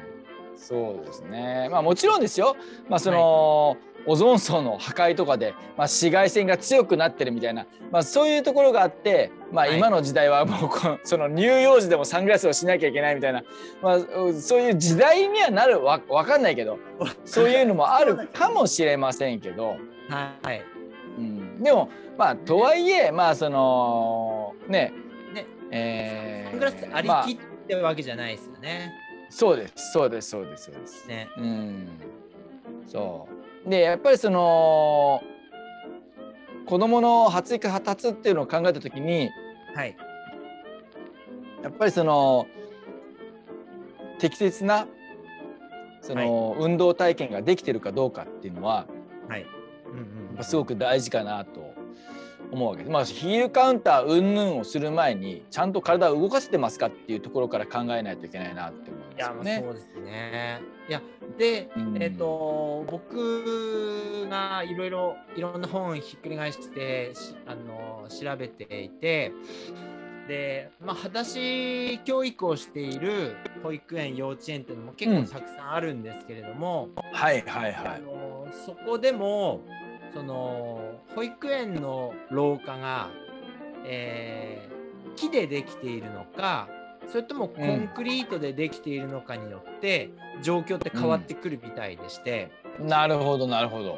[0.56, 1.70] そうですね。
[1.72, 2.56] まあもちろんですよ。
[2.88, 13.44] まあその、オゾン層の破壊とかで、まあ、紫外線が強くなってるみたいな、まあ、そういうところがあって、まあ、はい今の時代はもうこの その乳幼児でもサングラスをしなきゃいけないみたいな、
[13.82, 14.00] まあ、
[14.34, 16.80] そういう時代にはなるわわかんないけど
[17.26, 19.78] そういうのもあるかもしれませんけど、
[20.12, 20.62] はい。
[21.18, 24.94] うん、でもまあとはいえまあそのね
[25.34, 25.46] ね。
[25.72, 28.92] えーサングラスありまあきってわけじゃないですよね。
[29.30, 31.08] そうですそうですそうですそうです。
[31.08, 31.30] ね。
[31.38, 31.88] うん、
[32.88, 33.28] そ
[33.66, 33.70] う。
[33.70, 35.22] でやっぱりその
[36.66, 39.30] 子どもの発育発達っていうのを考えた時に
[39.76, 39.96] はい。
[41.64, 42.48] やっぱりその
[44.20, 44.88] 適切な
[46.02, 48.88] その、運動体験ができてるかどうかっていうのは
[49.28, 49.46] はい。
[49.92, 51.74] うんうんすごく大事かなと
[52.52, 52.92] 思うわけです。
[52.92, 59.64] まあヒールカウンター云々をする前にちゃんと体を動かせてますかっていうところから考えないといけないなって思うんいや、ますよね。
[59.64, 60.62] そうですね。
[60.90, 61.02] いや、
[61.38, 69.32] で、うんえっ、と、僕がいろいろ、いろんな本ひっくり返して、しあの、調べていて。
[70.28, 76.90] で、まあ、裸足教育をしている保育園、幼稚園っていうのも結構たくさんあるんですけれども。
[77.12, 79.62] はいはいあのそこでも
[80.14, 80.82] その
[81.16, 83.10] 保育園の廊下が、
[83.86, 84.82] えー
[85.16, 86.68] 木でできているのか
[87.10, 93.98] それともコンクリートでできているのかによって、状況って変わってくるみたいでして、なるほどなるほど。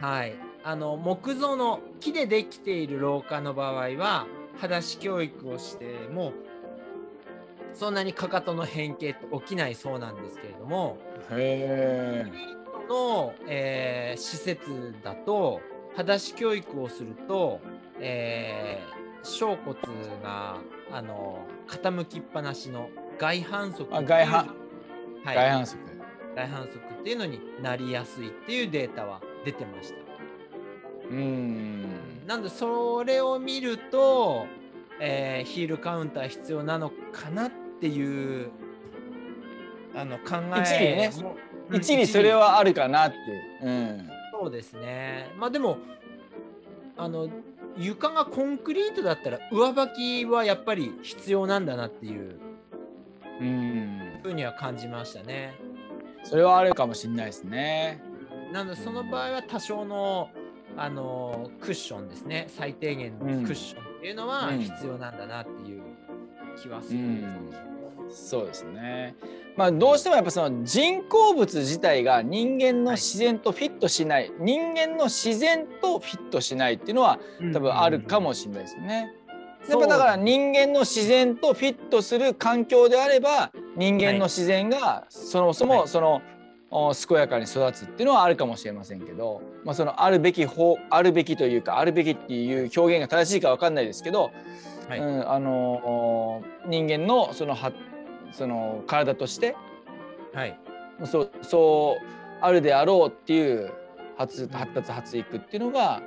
[0.00, 6.32] はい、あの木造の木でできている廊下の場合は裸足教育をしても
[7.74, 10.98] そんなにかかとの変形って起きないそうなんですけれども。
[11.30, 12.57] へえ。
[12.88, 15.60] の、えー施設だと
[15.96, 17.60] 裸足教育をすると、
[18.00, 19.76] えー小骨
[20.22, 20.58] が
[20.92, 24.46] あの傾きっぱなしの外反足っていうあ外反
[25.24, 25.82] はい、外反則。
[26.36, 29.96] 外反足っていうのになりやすいっていうデータは出てました。
[31.10, 32.26] うーん。
[32.26, 34.46] なんでそれを見ると、
[35.00, 38.50] えーヒールカウンター必要なのかなっていう
[39.94, 41.36] あの考えねも
[41.72, 43.16] 一理それはあるかなって。
[43.16, 43.66] いう。
[43.66, 44.10] うん。
[44.32, 45.30] そうですね。
[45.36, 45.78] まあでも
[46.96, 47.28] あの
[47.76, 52.38] 床がコンクリートだったら上履きはやっぱり必要なんだなっていう
[53.40, 55.54] うん、ふうには感じましたね。
[56.24, 58.02] それはあるかもしれないですね。
[58.52, 60.30] なのでその場合は多少の
[60.76, 62.46] あのクッションですね。
[62.48, 64.58] 最低限のクッションっていうのはうん。
[64.58, 65.82] 必要なんだなっていう
[66.60, 67.60] 気はすうるんんです、
[68.10, 69.14] そうですね。
[69.56, 77.18] まあどうしてもやっぱその人工物自体が人間の自然とフィットしない、人間の自然とフィットしないっていうのは
[77.52, 79.12] 多分あるかもしれないですよね。
[79.68, 85.78] やっぱだから人間の自然とフィットする環境であれば人間の自然がそもそはい。
[85.80, 86.22] もその、
[86.70, 94.30] お健やかに育つっていうのはあるかもしれませんけど、まあ、そのあるべき方あるべきというかあるべきっていう表現が正しいかわかんないですけど、
[94.88, 94.98] はい。
[94.98, 97.72] うん、あの人間のそのは
[98.32, 99.56] その体として
[100.32, 100.58] はい。
[101.04, 102.06] そうそう
[102.40, 103.72] あるであろうっていう
[104.16, 106.02] 発発達発育っていうのが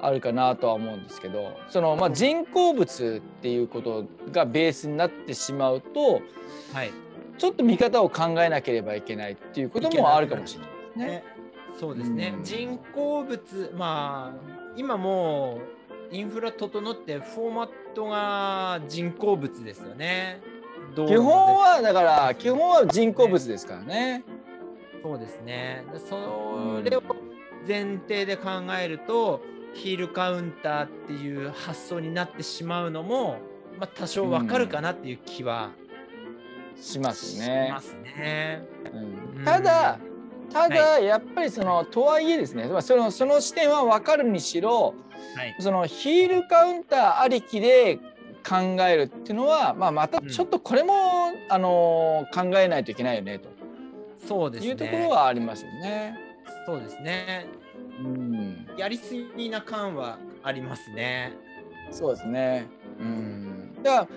[0.00, 6.20] あるかなとは思うんですけどその、まあ、人工物っていうことがベースになってしまうと
[6.72, 6.92] はい。
[7.38, 11.06] ちょっと見方を考えなければいけないっていうこともあるかもしれないですね。
[11.06, 11.24] ね。
[11.78, 12.44] そうですね、うん。
[12.44, 15.60] 人工物まあ今も
[16.10, 20.40] うインフラ整ってフォーマットが人工物ですよね。
[20.98, 24.24] 道路基も本はだから基本は人工物ですからね。
[25.00, 25.84] そうですね。
[25.92, 27.02] でそれを
[27.66, 29.40] 前提で考えると、
[29.74, 33.38] ヒールカウンターっていう発想になってしまうのも、
[33.78, 35.70] まあ、多少わかるかなっていう気は
[36.74, 37.80] しますしねま。
[37.80, 38.62] すね。
[38.92, 39.98] うんうんただ
[40.50, 44.94] ただやっぱりそのとはいえですね、まあ、そのその視点は分かるにしろ
[45.36, 45.54] はい。
[45.60, 47.98] そのヒールカウンターありきで
[48.46, 48.56] 考
[48.88, 50.94] えるっていうのは、まあ、またちょっとこれも、
[51.50, 53.48] あの考えないといけないよねと
[54.26, 54.68] そうですね。
[54.68, 56.18] いうところはありますよね。
[56.66, 57.46] そうですね。
[58.00, 61.32] うん、やりすぎな感はありますね。
[61.90, 62.66] そうですね。
[63.00, 64.08] うん、だから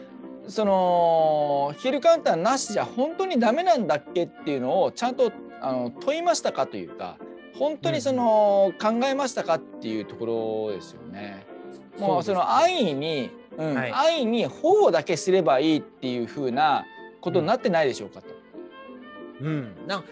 [0.48, 5.32] そのヒールカウンターなしじゃ本当にダメなんだっけっていうのをちゃんと
[5.62, 7.18] あの問いましたかというか
[7.62, 11.46] 本当にその、考えましたかっていうところですよね。
[12.00, 16.86] もうその安易に、うんはい安易に保護だけすればいいっていう風な
[17.20, 18.28] ことになってないでしょうかと。
[19.42, 19.88] うん。
[19.88, 20.08] なんか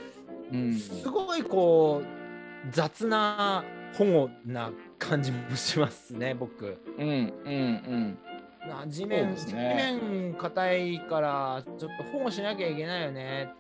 [0.52, 2.08] うんすごいこう
[2.72, 6.78] 雑な保護な感じもしますね、 僕。
[6.98, 8.18] うんうんうん
[8.68, 13.54] な地面、ね面硬いからちょっと保護しなきゃいけないよね。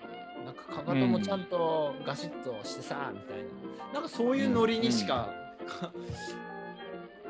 [0.45, 3.93] なんかかかともちゃんとガシッとしてさ、みたいな。
[3.93, 5.29] なんかそういうノリにしか、
[5.65, 5.91] か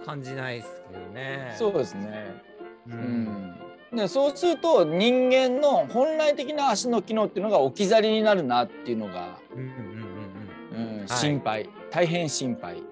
[0.05, 1.55] 感じないですけどね。
[1.57, 2.41] そうですね。
[2.87, 2.91] う。
[2.91, 3.55] うん
[3.93, 10.93] ん、でそうすると人間の本来的な足の機能っていうのが置き去りになるなっていうのが、うんうんうんうん。
[10.93, 12.83] うんはい心配大変心配。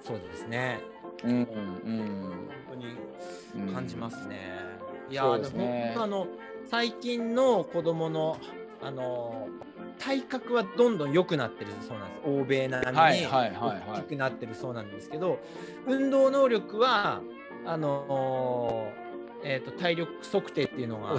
[0.00, 0.80] そうですね。
[1.24, 1.46] うんうん
[2.68, 2.96] 本当に
[3.66, 4.52] うん感じますね。
[5.10, 6.26] いやそうーでもですねあの
[6.70, 8.38] 最近の子供の
[8.80, 9.48] あの
[10.04, 12.20] 体格はどんどん良くなってるそうなんです。
[12.24, 13.52] 欧米並みにはいはいはい
[13.90, 15.38] はい大きくなってるそうなんですけど、
[15.86, 17.20] 運動能力は
[17.64, 18.88] あの
[19.44, 21.18] えっ、と体力測定っていうのが。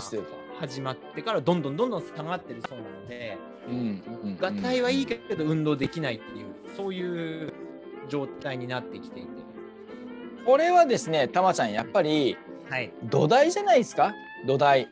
[0.59, 6.45] 始まってからどんどんどんどん下がってるそうなので、うんうんうん合体はいいけど運動できないっていう
[6.77, 7.51] そういう
[8.07, 9.29] 状態になってきていて。
[10.45, 12.37] これはですねたまちゃんやっぱり
[12.69, 12.93] はい。
[13.05, 14.13] 土台じゃないですか？
[14.45, 14.87] 土台。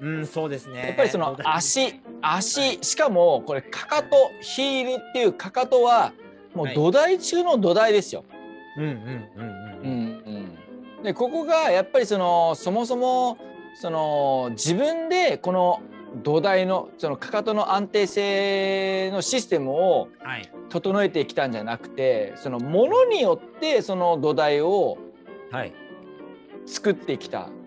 [0.00, 0.86] うん、そうですね。
[0.88, 6.12] やっぱりその足足しかもこれかかとヒールっていうかかとは
[6.54, 8.24] もう土台中の土台ですよ。
[8.76, 9.76] うんうんうんうん。
[9.82, 10.56] うん
[10.98, 13.38] うん、でここがやっぱりそのそもそも
[13.80, 15.80] その自分でこの
[16.22, 20.50] 土台のそのかかとの安定性のシステムをはい。
[20.68, 24.98] 整えてきたんじゃなくてそのものによってその土台を
[25.52, 25.72] はい。
[26.66, 27.65] 作ってきた、うーん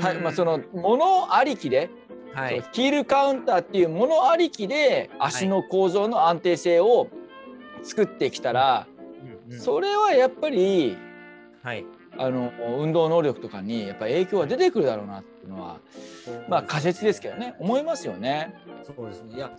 [0.00, 1.90] はいまあ、そのものありきで、
[2.32, 2.62] はい。
[2.72, 7.08] ヒールカウンターっていうものありきで足の構造の安定性を
[7.82, 10.96] 作ってきたら、うんうんそれはやっぱり
[11.62, 11.84] はい。
[12.16, 15.80] あの運動能力とかにやっぱ影響が出てくるだろうなっていうのは
[16.48, 18.54] まあ仮説ですけどね思いますよね。
[18.84, 19.36] そうですね。
[19.36, 19.50] いや、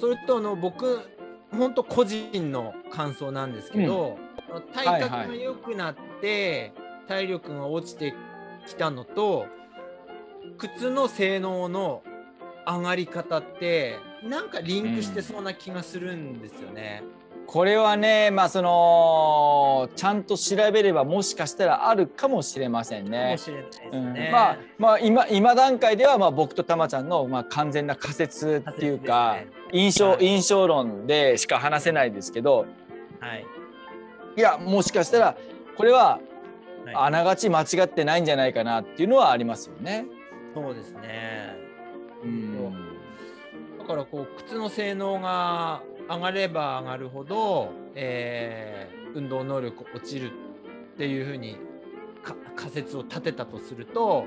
[0.00, 1.00] それとあの僕、
[1.50, 4.16] 本当個人の感想なんですけど、
[4.74, 6.72] 体格が良くなって、
[7.06, 8.14] 体力が落ちて
[8.68, 9.46] きたのと、
[10.58, 12.02] 靴の性能の
[12.66, 17.02] 上がり方って、なんかリンクしてそうな気がするんですよね。
[17.48, 23.38] これはねまあそのちゃんと調べればもしかしたらあるかもしれませんかね。
[24.30, 32.66] まあまあ今今段階ではまあ僕とたまちゃんのまあ完全な仮説っていうか、ね印象、はい印象論でしか話せないですけど
[33.20, 33.46] はい。
[34.36, 35.36] いやもしかしたら
[35.74, 36.27] これははい
[36.94, 40.06] あながち間違ってないんじゃないかなっていうのはありますよね。
[40.54, 41.56] そうですね。
[42.24, 42.74] うん
[43.78, 50.30] だからこう靴の性能が上がれば上がるほど、えー運動能力落ちる
[50.94, 51.56] っていうふうに
[52.22, 54.26] か仮説を立てたとすると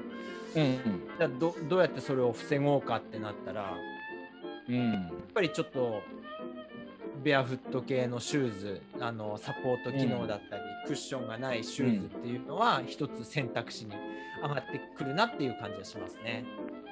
[0.55, 0.79] うん
[1.17, 3.67] じゃあどどうやってそれを防ごうかってなったらや
[4.69, 6.01] うんうんっぱりちょっと
[7.23, 13.93] ベアフット系のシューズあのサポート機能だったり、クッションがないシューズっていうのは一つ選択肢に
[14.43, 16.43] 上がってくるなっていう感じがしますね。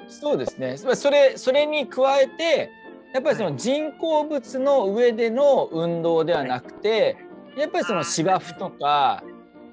[0.08, 0.78] そうですね。
[0.78, 2.72] それそれに加えて
[3.14, 7.18] やっぱりその人工物の上での運動ではなくて、
[7.58, 9.22] やっぱりその芝生とか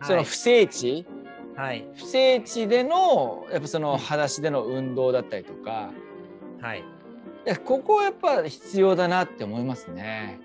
[0.02, 1.06] その不整地、
[1.54, 5.92] はい、不整地でのやっぱその裸足での運動だったりとか、
[6.60, 6.82] はい、
[7.64, 10.40] ここはやっぱ必要だなって思いますね。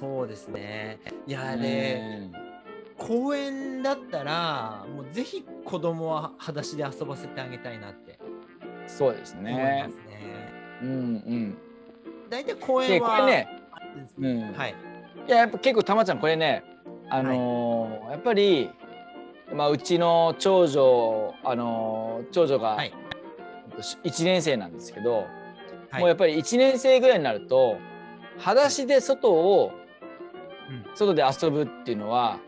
[0.00, 1.00] そうですね。
[1.26, 2.30] いやで、
[2.98, 8.18] 公園だったらもうぜひ子供は裸足で遊ばせてあげたいなって。
[8.22, 8.38] うん
[8.88, 9.86] そうですね。
[9.90, 9.96] す。
[10.08, 10.18] ね。
[10.82, 11.58] うんうん。
[12.30, 13.48] 大体公で園はこれね、
[14.18, 14.74] うん、はい。
[15.26, 16.64] いややっぱ結構たまちゃんこれね
[17.10, 18.70] あのーやっぱり、
[19.52, 22.92] まあ、うちの長女、あのー長女がはい。
[23.78, 25.26] 1年生なんですけど、
[25.90, 26.00] はい。
[26.00, 27.76] もうやっぱり1年生ぐらいになると
[28.38, 29.72] 裸足で外を、
[30.70, 30.96] うん。
[30.96, 32.38] 外で遊ぶっていうのは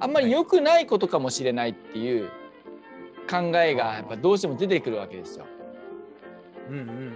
[0.00, 2.28] あんまり良くないことかもしれないっていう
[3.30, 5.46] 考えがやっぱどうしても出てくるわけですよ。
[6.68, 7.12] うんうんうんうん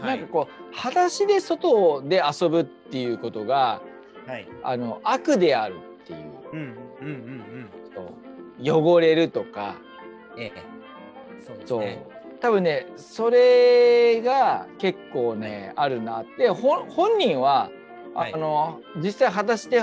[0.00, 3.80] はないんかこう裸足で外で遊ぶっていうことが
[4.26, 4.48] はい。
[4.62, 6.18] あの悪であるっていう。
[6.52, 7.70] うんうんうんうん
[8.62, 9.74] 汚れるとか。
[10.38, 10.52] ええ。
[11.44, 12.06] そうですね。
[12.40, 16.48] 多分ねそれが結構ねあるなって。
[16.50, 17.70] ほ本人は
[18.14, 18.32] あはい。
[18.32, 19.82] の、実際裸足で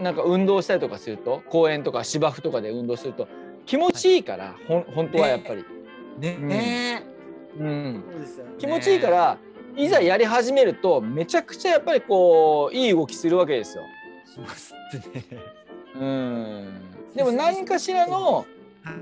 [0.00, 3.28] なんか運動したりとかすると公園とか芝生とかで運動すると
[3.66, 5.64] 気持ちいいから、ほん本当はやっぱり、
[6.18, 6.36] ね。
[6.40, 6.48] うん。
[6.48, 7.02] ね
[7.58, 9.38] う気持ちいいから
[9.76, 13.84] いざやり始めるとめちゃくちゃやっぱりこういい動きするわけですよ。
[14.32, 15.24] しますね。
[15.94, 16.80] うん、
[17.14, 18.46] でも何かしらの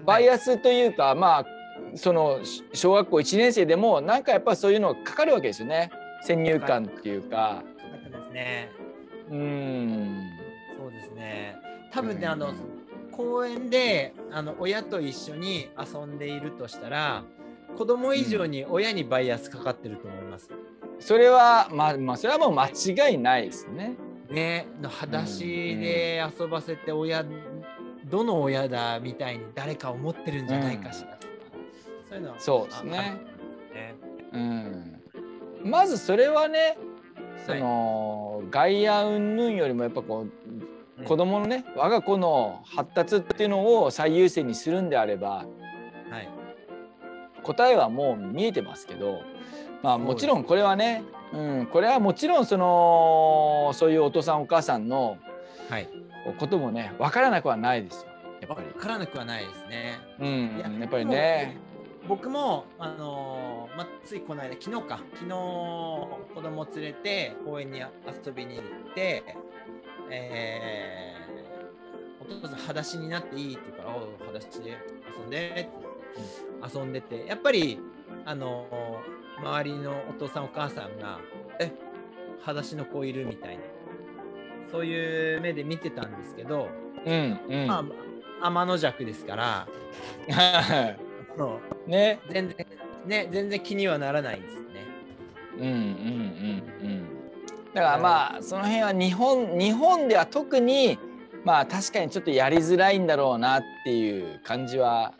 [0.05, 1.46] バイアアスというか、まあ
[1.94, 5.90] そのし小学校1年生でもなんかやっぱそういうのがかかるわけですよね。
[6.22, 7.62] 先入観っていうか。
[7.62, 8.70] ってますね。
[9.30, 10.38] うん
[11.29, 11.57] ね。
[11.93, 12.33] 多分ね、うん。
[12.33, 12.55] あの
[13.12, 17.24] 公園であの親と一緒に遊んでいるとしたら、
[17.76, 20.51] 子供以上に親にバイアスかかってると思います。
[21.01, 23.97] それはまあまあそれはもう間違いないですね。
[24.31, 27.24] ね、の裸足で遊ばせて親、
[28.05, 31.16] どの親だみたいに誰か思ってるんじゃないかしら。
[31.16, 31.33] とか、
[32.11, 32.91] そういうのはそうですね。
[33.72, 33.95] ね
[34.33, 35.01] うん、
[35.64, 36.76] まずそれはね
[37.47, 45.46] その、外野云々よりもやっぱこう子供のね我が子の発達っていうのを最優先にするんであれば
[46.11, 46.28] はい、
[47.42, 49.20] 答えはもう見えてますけど
[49.82, 55.18] まあもちろんこれはね、うん、これはもちろんそのそういうお父さんお母さんの
[55.68, 55.88] はい、
[56.38, 58.09] こともね分からなくはないですよ
[58.40, 58.80] やっ分ぱり。
[58.80, 59.99] からなくはないですね。
[60.20, 61.57] うんいややっぱりね。
[62.09, 69.36] 僕も、あのーま、ついこの間、昨日か、昨日子供連れて公園に遊びに行って、
[70.11, 74.77] えー、お父さん、裸足になっていいって言うから、おう裸足で
[75.19, 75.69] 遊んで
[76.69, 77.79] って、遊んでて、やっぱり、
[78.25, 81.21] あのー周りのお父さん、お母さんが、
[81.61, 81.73] え、
[82.41, 83.63] 裸足の子いるみたいな、
[84.71, 86.69] そういう目で見てたんですけど、
[87.07, 87.67] うんうん。
[87.67, 87.85] ま
[88.41, 89.69] あ、天の弱ですから、
[91.37, 92.21] そうね。
[92.31, 92.67] 全然
[93.07, 94.67] ね全然気にはならないんですよね。
[95.57, 95.77] うんうんうん
[96.83, 97.18] うん。
[97.75, 100.99] だからまあその辺は日本日本では特に
[101.45, 105.14] まあ確かにちょっとやりづらいんだろうなっていう感じは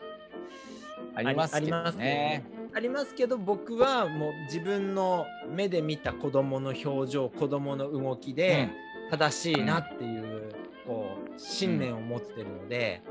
[1.15, 2.43] ありますけどね。
[2.71, 8.69] ありますけど僕はもう自分の目で見た子供の表情子供の動きで
[9.09, 10.51] 正しいなっていう,、
[10.85, 13.01] こう信念を持ってるので、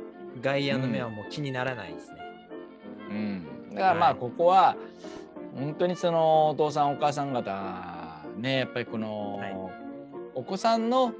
[0.40, 2.16] 外野の目はもう気にならないですね。
[3.10, 4.18] うん、だからまあはい。
[4.20, 4.76] ここは
[5.56, 7.97] 本当にそのお父さんお母さん方
[8.38, 9.56] ねやっぱりこの、はい
[10.34, 11.12] お子さんのやっ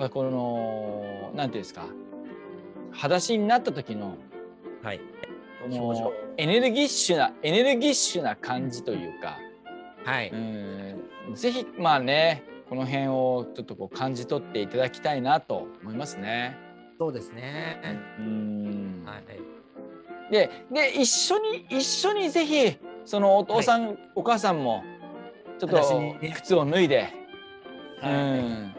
[0.00, 1.86] ぱこのなんていうんですか
[2.92, 4.18] 裸足になった時の
[4.82, 5.00] はい。
[5.62, 9.38] このエネルギッシュなエネルギッシュな感じというか、
[10.04, 10.28] はい。
[10.28, 16.56] うんぜひまあねこの辺をちょっとこう感じ取っていただきたいなと思いますね。
[16.98, 17.80] そうですね。
[18.18, 20.30] うんはい。
[20.30, 24.84] でで一緒に一緒にぜひそのお父さん、お母さんも
[25.60, 27.12] ちょっと靴を脱いで、
[28.00, 28.12] はい。
[28.14, 28.74] うん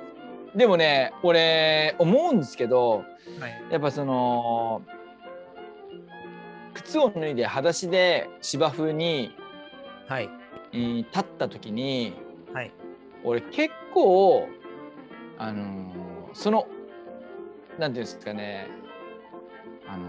[0.55, 3.05] でもね俺思うんですけど
[3.39, 3.63] はい。
[3.71, 4.81] やっぱその
[6.73, 9.33] 靴を脱いで裸足で芝生に、
[10.07, 10.29] はい。
[10.73, 12.13] えー立った時に
[12.53, 12.71] はい。
[13.23, 14.47] 俺結構
[15.37, 16.67] あのーその
[17.79, 18.67] なんていうんですかね
[19.87, 20.07] あの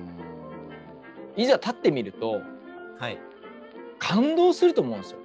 [1.37, 2.41] ーいざ立ってみると
[2.99, 3.19] はい。
[3.99, 5.19] 感動すると思うんですよ。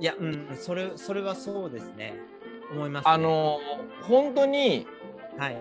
[0.00, 2.14] いや、うん、それ、それはそうですね。
[2.72, 3.10] 思います、ね。
[3.10, 4.86] あ、のー本当に
[5.38, 5.56] はい。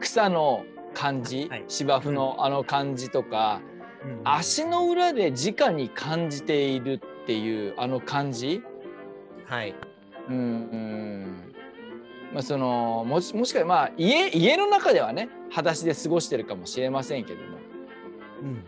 [0.00, 3.60] 草の感じ、はい芝生のあの感じとか、
[4.04, 8.62] うん、足の裏で直に感じているっていうあの感じ、
[9.46, 9.74] はい。
[10.28, 11.54] うんうん
[12.32, 17.58] まあ、そのもしもしかまあ家家の中ではね裸足で過ごしてるかもしれませんけども、
[18.42, 18.64] うん。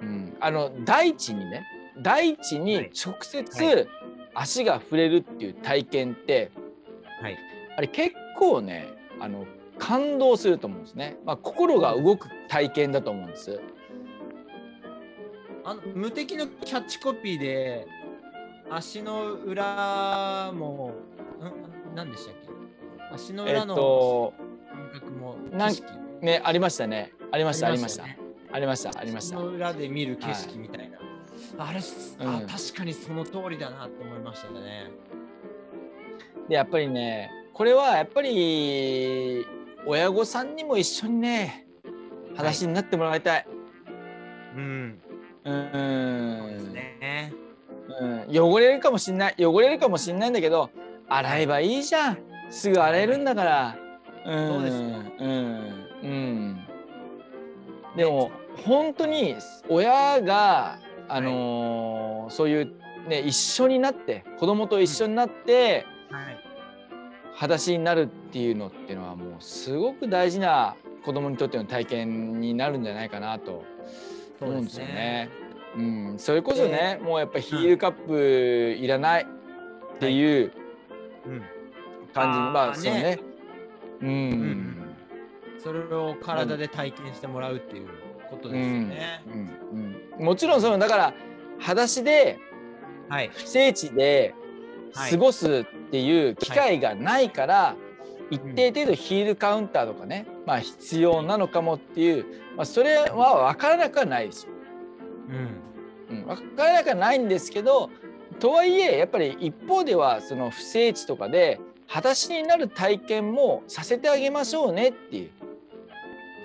[0.00, 1.64] うん、あの大地にね
[2.02, 2.90] 大地にはい。
[2.94, 3.88] 直は接
[4.34, 6.50] 足が触れるっていう体験って、
[7.20, 7.38] はい。
[7.76, 8.88] あれ結構ね
[9.20, 9.46] あの
[9.78, 13.60] 感動すると思うんですね、まあ、心が動く体験だと思うんです。
[15.64, 17.86] あの無敵のキャッチコピーで
[18.70, 20.92] 足の裏も
[21.40, 23.14] ん何でしたっけ？
[23.14, 24.34] 足のえっ裏のと
[24.70, 26.24] 感覚もなん景色。
[26.24, 27.12] ねありましたね。
[27.30, 28.04] ありましたありました。
[28.50, 29.36] ありましたありました。
[29.36, 30.87] 足の裏で見る景色みたいな、
[31.56, 32.46] あれす、あうん。
[32.46, 34.90] 確かにその通りだなって思いましたね。
[36.48, 39.46] でやっぱりねこれはやっぱり
[39.86, 41.66] 親御さんにも一緒にね
[42.30, 43.46] 裸足になってもらいたい。
[44.56, 45.00] うん。
[45.44, 47.32] うーそうんね。
[48.00, 50.70] うん、汚れるかもしんない汚れるかもしんないんだけど
[51.08, 52.18] 洗えばいいじゃん。
[52.50, 53.76] すぐ洗えるんだから。
[54.26, 54.80] うんそうですよ
[55.20, 55.88] うん。
[56.02, 56.60] うん、
[57.96, 58.30] でも
[58.64, 59.36] 本当に
[59.68, 60.78] 親が、
[61.08, 62.72] あのーそういう、
[63.08, 66.38] ね、一緒になって子供と一緒になって、はい。
[67.34, 73.64] 裸足になるっていうのっていうのはもうすごく大事な子供にとっての体験になるんじゃないかなと
[74.40, 75.30] 思うんですよね。
[75.76, 80.52] うん、それこそね、もうやっぱりヒールカップいらないっていう
[81.26, 81.42] うん
[82.12, 83.02] 感じまあそうね。
[83.02, 83.20] ね。
[84.02, 84.96] うん、ん。
[85.58, 87.88] それを体で体験してもらうっていう
[88.28, 89.22] ことですよね。
[89.26, 91.14] うんうん、もちろんそのだから
[91.58, 92.38] 裸足で
[93.08, 93.30] はい。
[93.32, 94.34] 不整地で
[94.92, 97.76] はい過ごすっていう機会がないから、
[98.30, 102.26] 一定程度ヒールカウンターとかね、まあ必要なのかもっていう、
[102.56, 104.52] まあ、それは分からなくはないですよ。
[106.10, 106.16] うん。
[106.18, 107.90] うん、分からなくはないんですけど
[108.38, 115.30] とはいえやっぱり一方ではその不整地とかで裸足になる体験もさせてあげましょうねっていう、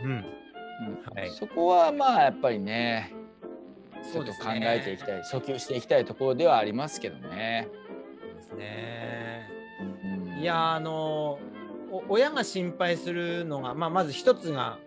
[0.04, 0.26] うん。
[1.14, 1.32] うんはい。
[1.32, 3.14] そこはまあやっぱりね
[4.12, 7.68] ちょっと考えていきたい、訴求していきたいところではありますけどね。
[8.36, 9.50] ですね。
[10.36, 10.40] うん。
[10.40, 11.40] いやあの
[11.92, 14.80] お親が心配するのが、まあ、まず一つが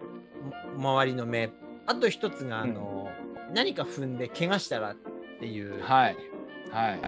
[0.77, 1.51] も周りの目。
[1.87, 3.09] あと一つがあの、
[3.55, 4.97] 何か踏んで怪我したらっ
[5.39, 6.17] ていう、はい。
[6.71, 7.01] はい。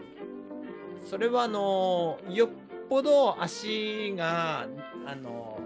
[1.05, 2.49] それはあのよっ
[2.89, 4.67] ぽど足が
[5.07, 5.59] あの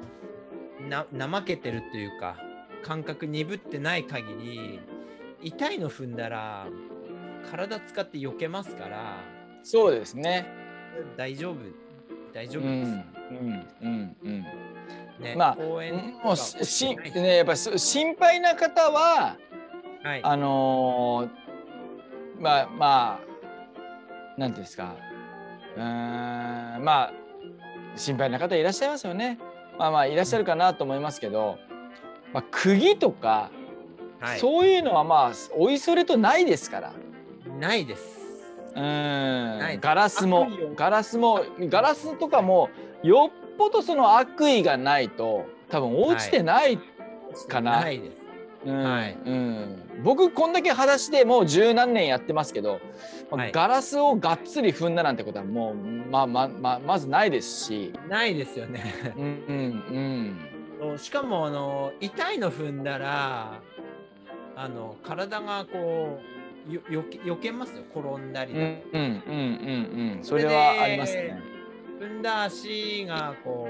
[0.89, 2.37] な怠けてるというか
[2.83, 4.81] 感覚鈍ってない限り
[5.43, 6.67] 痛いの踏んだら
[7.51, 9.17] 体使って避けますから
[9.63, 10.47] そうですね。
[11.17, 11.57] 大丈夫
[12.33, 12.91] 大丈うん夫です。
[12.91, 14.45] うんうんうん
[15.21, 19.37] ね、まあもうししねやっぱりそ心配な方は
[20.03, 21.43] はい、あのー
[22.43, 23.21] まあま
[24.37, 24.97] あなんていうんですか
[25.77, 27.13] うーんまあ
[27.95, 29.39] 心配な方いらっしゃいますよね。
[29.79, 31.59] まあまあいらっしゃるかなと思いますけど、
[32.33, 33.51] まあ、釘とか、
[34.21, 36.93] はい、そういうのはまあおいそれとないですから。
[37.59, 38.21] ないです。
[38.75, 39.79] うん。
[39.81, 42.71] ガラスもガラスもガラスとかも
[43.03, 46.79] よっぽどその悪意がないと多分落ちてない、
[47.49, 47.81] かな。
[47.81, 48.17] ないです。
[48.65, 48.83] うん。
[48.83, 49.19] はい。
[49.27, 52.81] うん、僕こんだけ裸足でもう十何年やってますけど、
[53.31, 53.53] まあはい。
[53.53, 59.13] ガラスをがっつり踏んだなんてことはもうまあまあまあまずないですし、ないですよね。
[59.17, 59.27] うんう
[59.95, 60.52] んそう
[60.99, 63.61] しかもあの痛いの踏んだら
[64.57, 66.21] あの体がこ
[66.69, 71.41] うよよけ避けますよ転んだりうんうんだとか、うんうんうんうんそれはありますね。
[72.01, 73.69] 踏んだ足がこ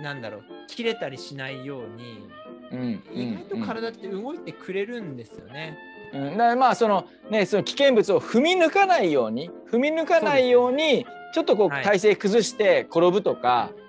[0.00, 2.26] うなんだろう切れたりしないように
[2.72, 5.78] うんうん意外と体って動いてくれるんですよね。
[6.12, 11.84] うん、だからまあそのねその危険物を踏み抜かないように踏み抜かないようにちょっとこうはい。
[11.84, 13.81] 体勢崩して転ぶとか、はい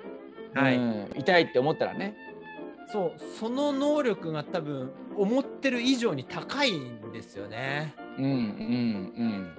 [0.56, 2.16] うん痛いって思ったらね
[2.92, 7.94] そうその能力が多分思ってる以上に高いんですよね。
[8.18, 9.52] うんうん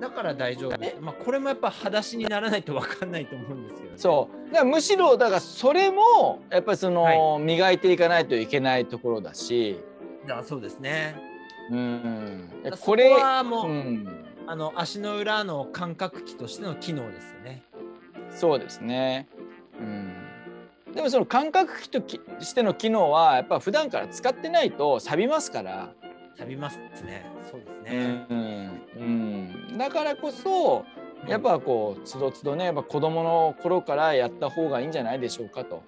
[0.00, 0.96] だから大丈夫え。
[1.00, 9.80] まあこれもやっぱ裸足にならないと分かんないと思うんですけど、うんそうだからむしろだからそれもやっぱりその、磨いていかないといけないところだし、
[10.26, 11.16] だそうですね。
[11.70, 12.50] うん、
[12.80, 17.62] これはもう、うん、あの足の裏の感覚器としての機能ですよね。
[18.30, 19.28] そうですね。
[19.80, 20.15] うん。
[20.96, 25.92] でもその感覚器ときしての機能はやっぱ普段から使ってないと錆びますから。
[26.38, 27.30] 錆びますね。
[27.50, 28.26] そうですうね。
[28.30, 28.80] ん。
[28.96, 29.78] うん。
[29.78, 30.86] だからこそ
[31.28, 35.82] やっぱこうつどつどねやっぱ子供の頃からやった方がいいんじゃないでしょうかと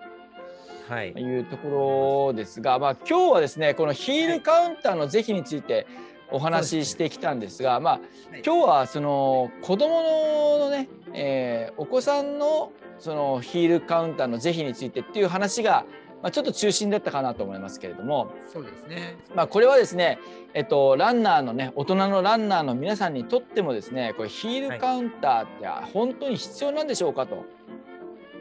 [0.90, 1.12] はい。
[1.12, 5.86] いうところですが、まあ今日はですねこのヒールカウンターの是非について
[6.31, 7.99] お話ししてきたんですが、まあは
[8.37, 15.87] い今日はその子供のね、えーお子さんのそのヒールカウンターの是非についてっていう話が、
[16.22, 19.16] まあ、ちょっと中心だったかなと思いますけれども、そうですね。
[19.35, 20.18] まあ、これはですね、
[20.55, 27.45] えっと、ランナーのね大人のランナーの皆さんにとってもですねこれヒールカウンターって本当に必要なんでしょうかと。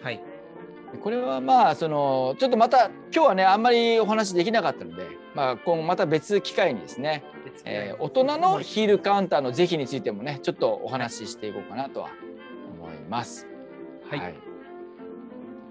[0.02, 0.22] はい。
[1.04, 7.24] これはまあそのちょっとまた今日はねあんまりお話できなかったので、まあ、今後また別機会にですね、
[7.66, 12.10] えー大人のヒールカウンターの是非についてもねちょっとお話ししていこうかなとは
[12.80, 13.48] 思います。
[14.10, 14.36] はい。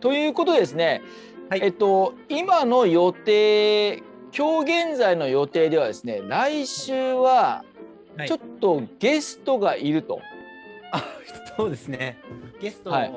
[0.01, 1.03] ということでですね、
[1.49, 4.03] はいえっと今の予定
[4.37, 7.65] 今日現在の予定ではですね来週は
[8.17, 10.21] はいちょっとゲストがいると、
[10.93, 11.03] あ、
[11.57, 12.19] そうですね。
[12.61, 13.13] ゲストはい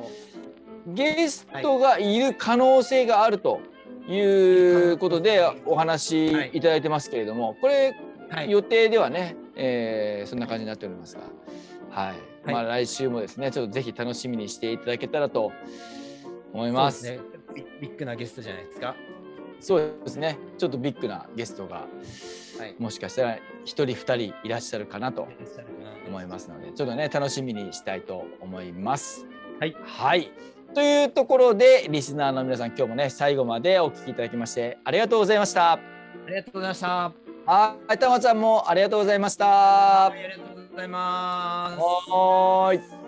[0.87, 3.61] ゲストがいる可能性があると
[4.07, 4.19] い
[4.93, 8.08] うことでお話しいただいてますけれども、これはい。
[8.47, 11.21] 予定ではね、えーそんな感じになっておりますが、
[11.89, 15.51] はい、はいまあ来週もですね、ちょっとぜひ楽しみにしていただけたらと
[16.53, 17.01] 思います。
[17.01, 17.19] すね。
[17.55, 18.95] ビビッグなゲストじゃないですか。
[19.59, 21.87] そうですね、ちょっとビッグなゲストが
[22.59, 22.75] はい。
[22.77, 25.27] もしかしたら一人二人いらっしゃるかなと
[26.07, 29.25] 思いますので、ちょっとね楽しみにしたいと思います。
[29.59, 29.75] はい。
[29.83, 30.31] はい。
[30.73, 35.73] というところでリスナーの皆さん今日もね最後までお聞きいただきましてありがとうございました。
[35.73, 35.79] あ
[36.27, 37.28] りがとうございました。
[37.45, 39.45] はい、たまちゃんもありがとうございました。
[39.45, 41.79] はい、ありがとうございます。
[41.79, 42.98] はーい。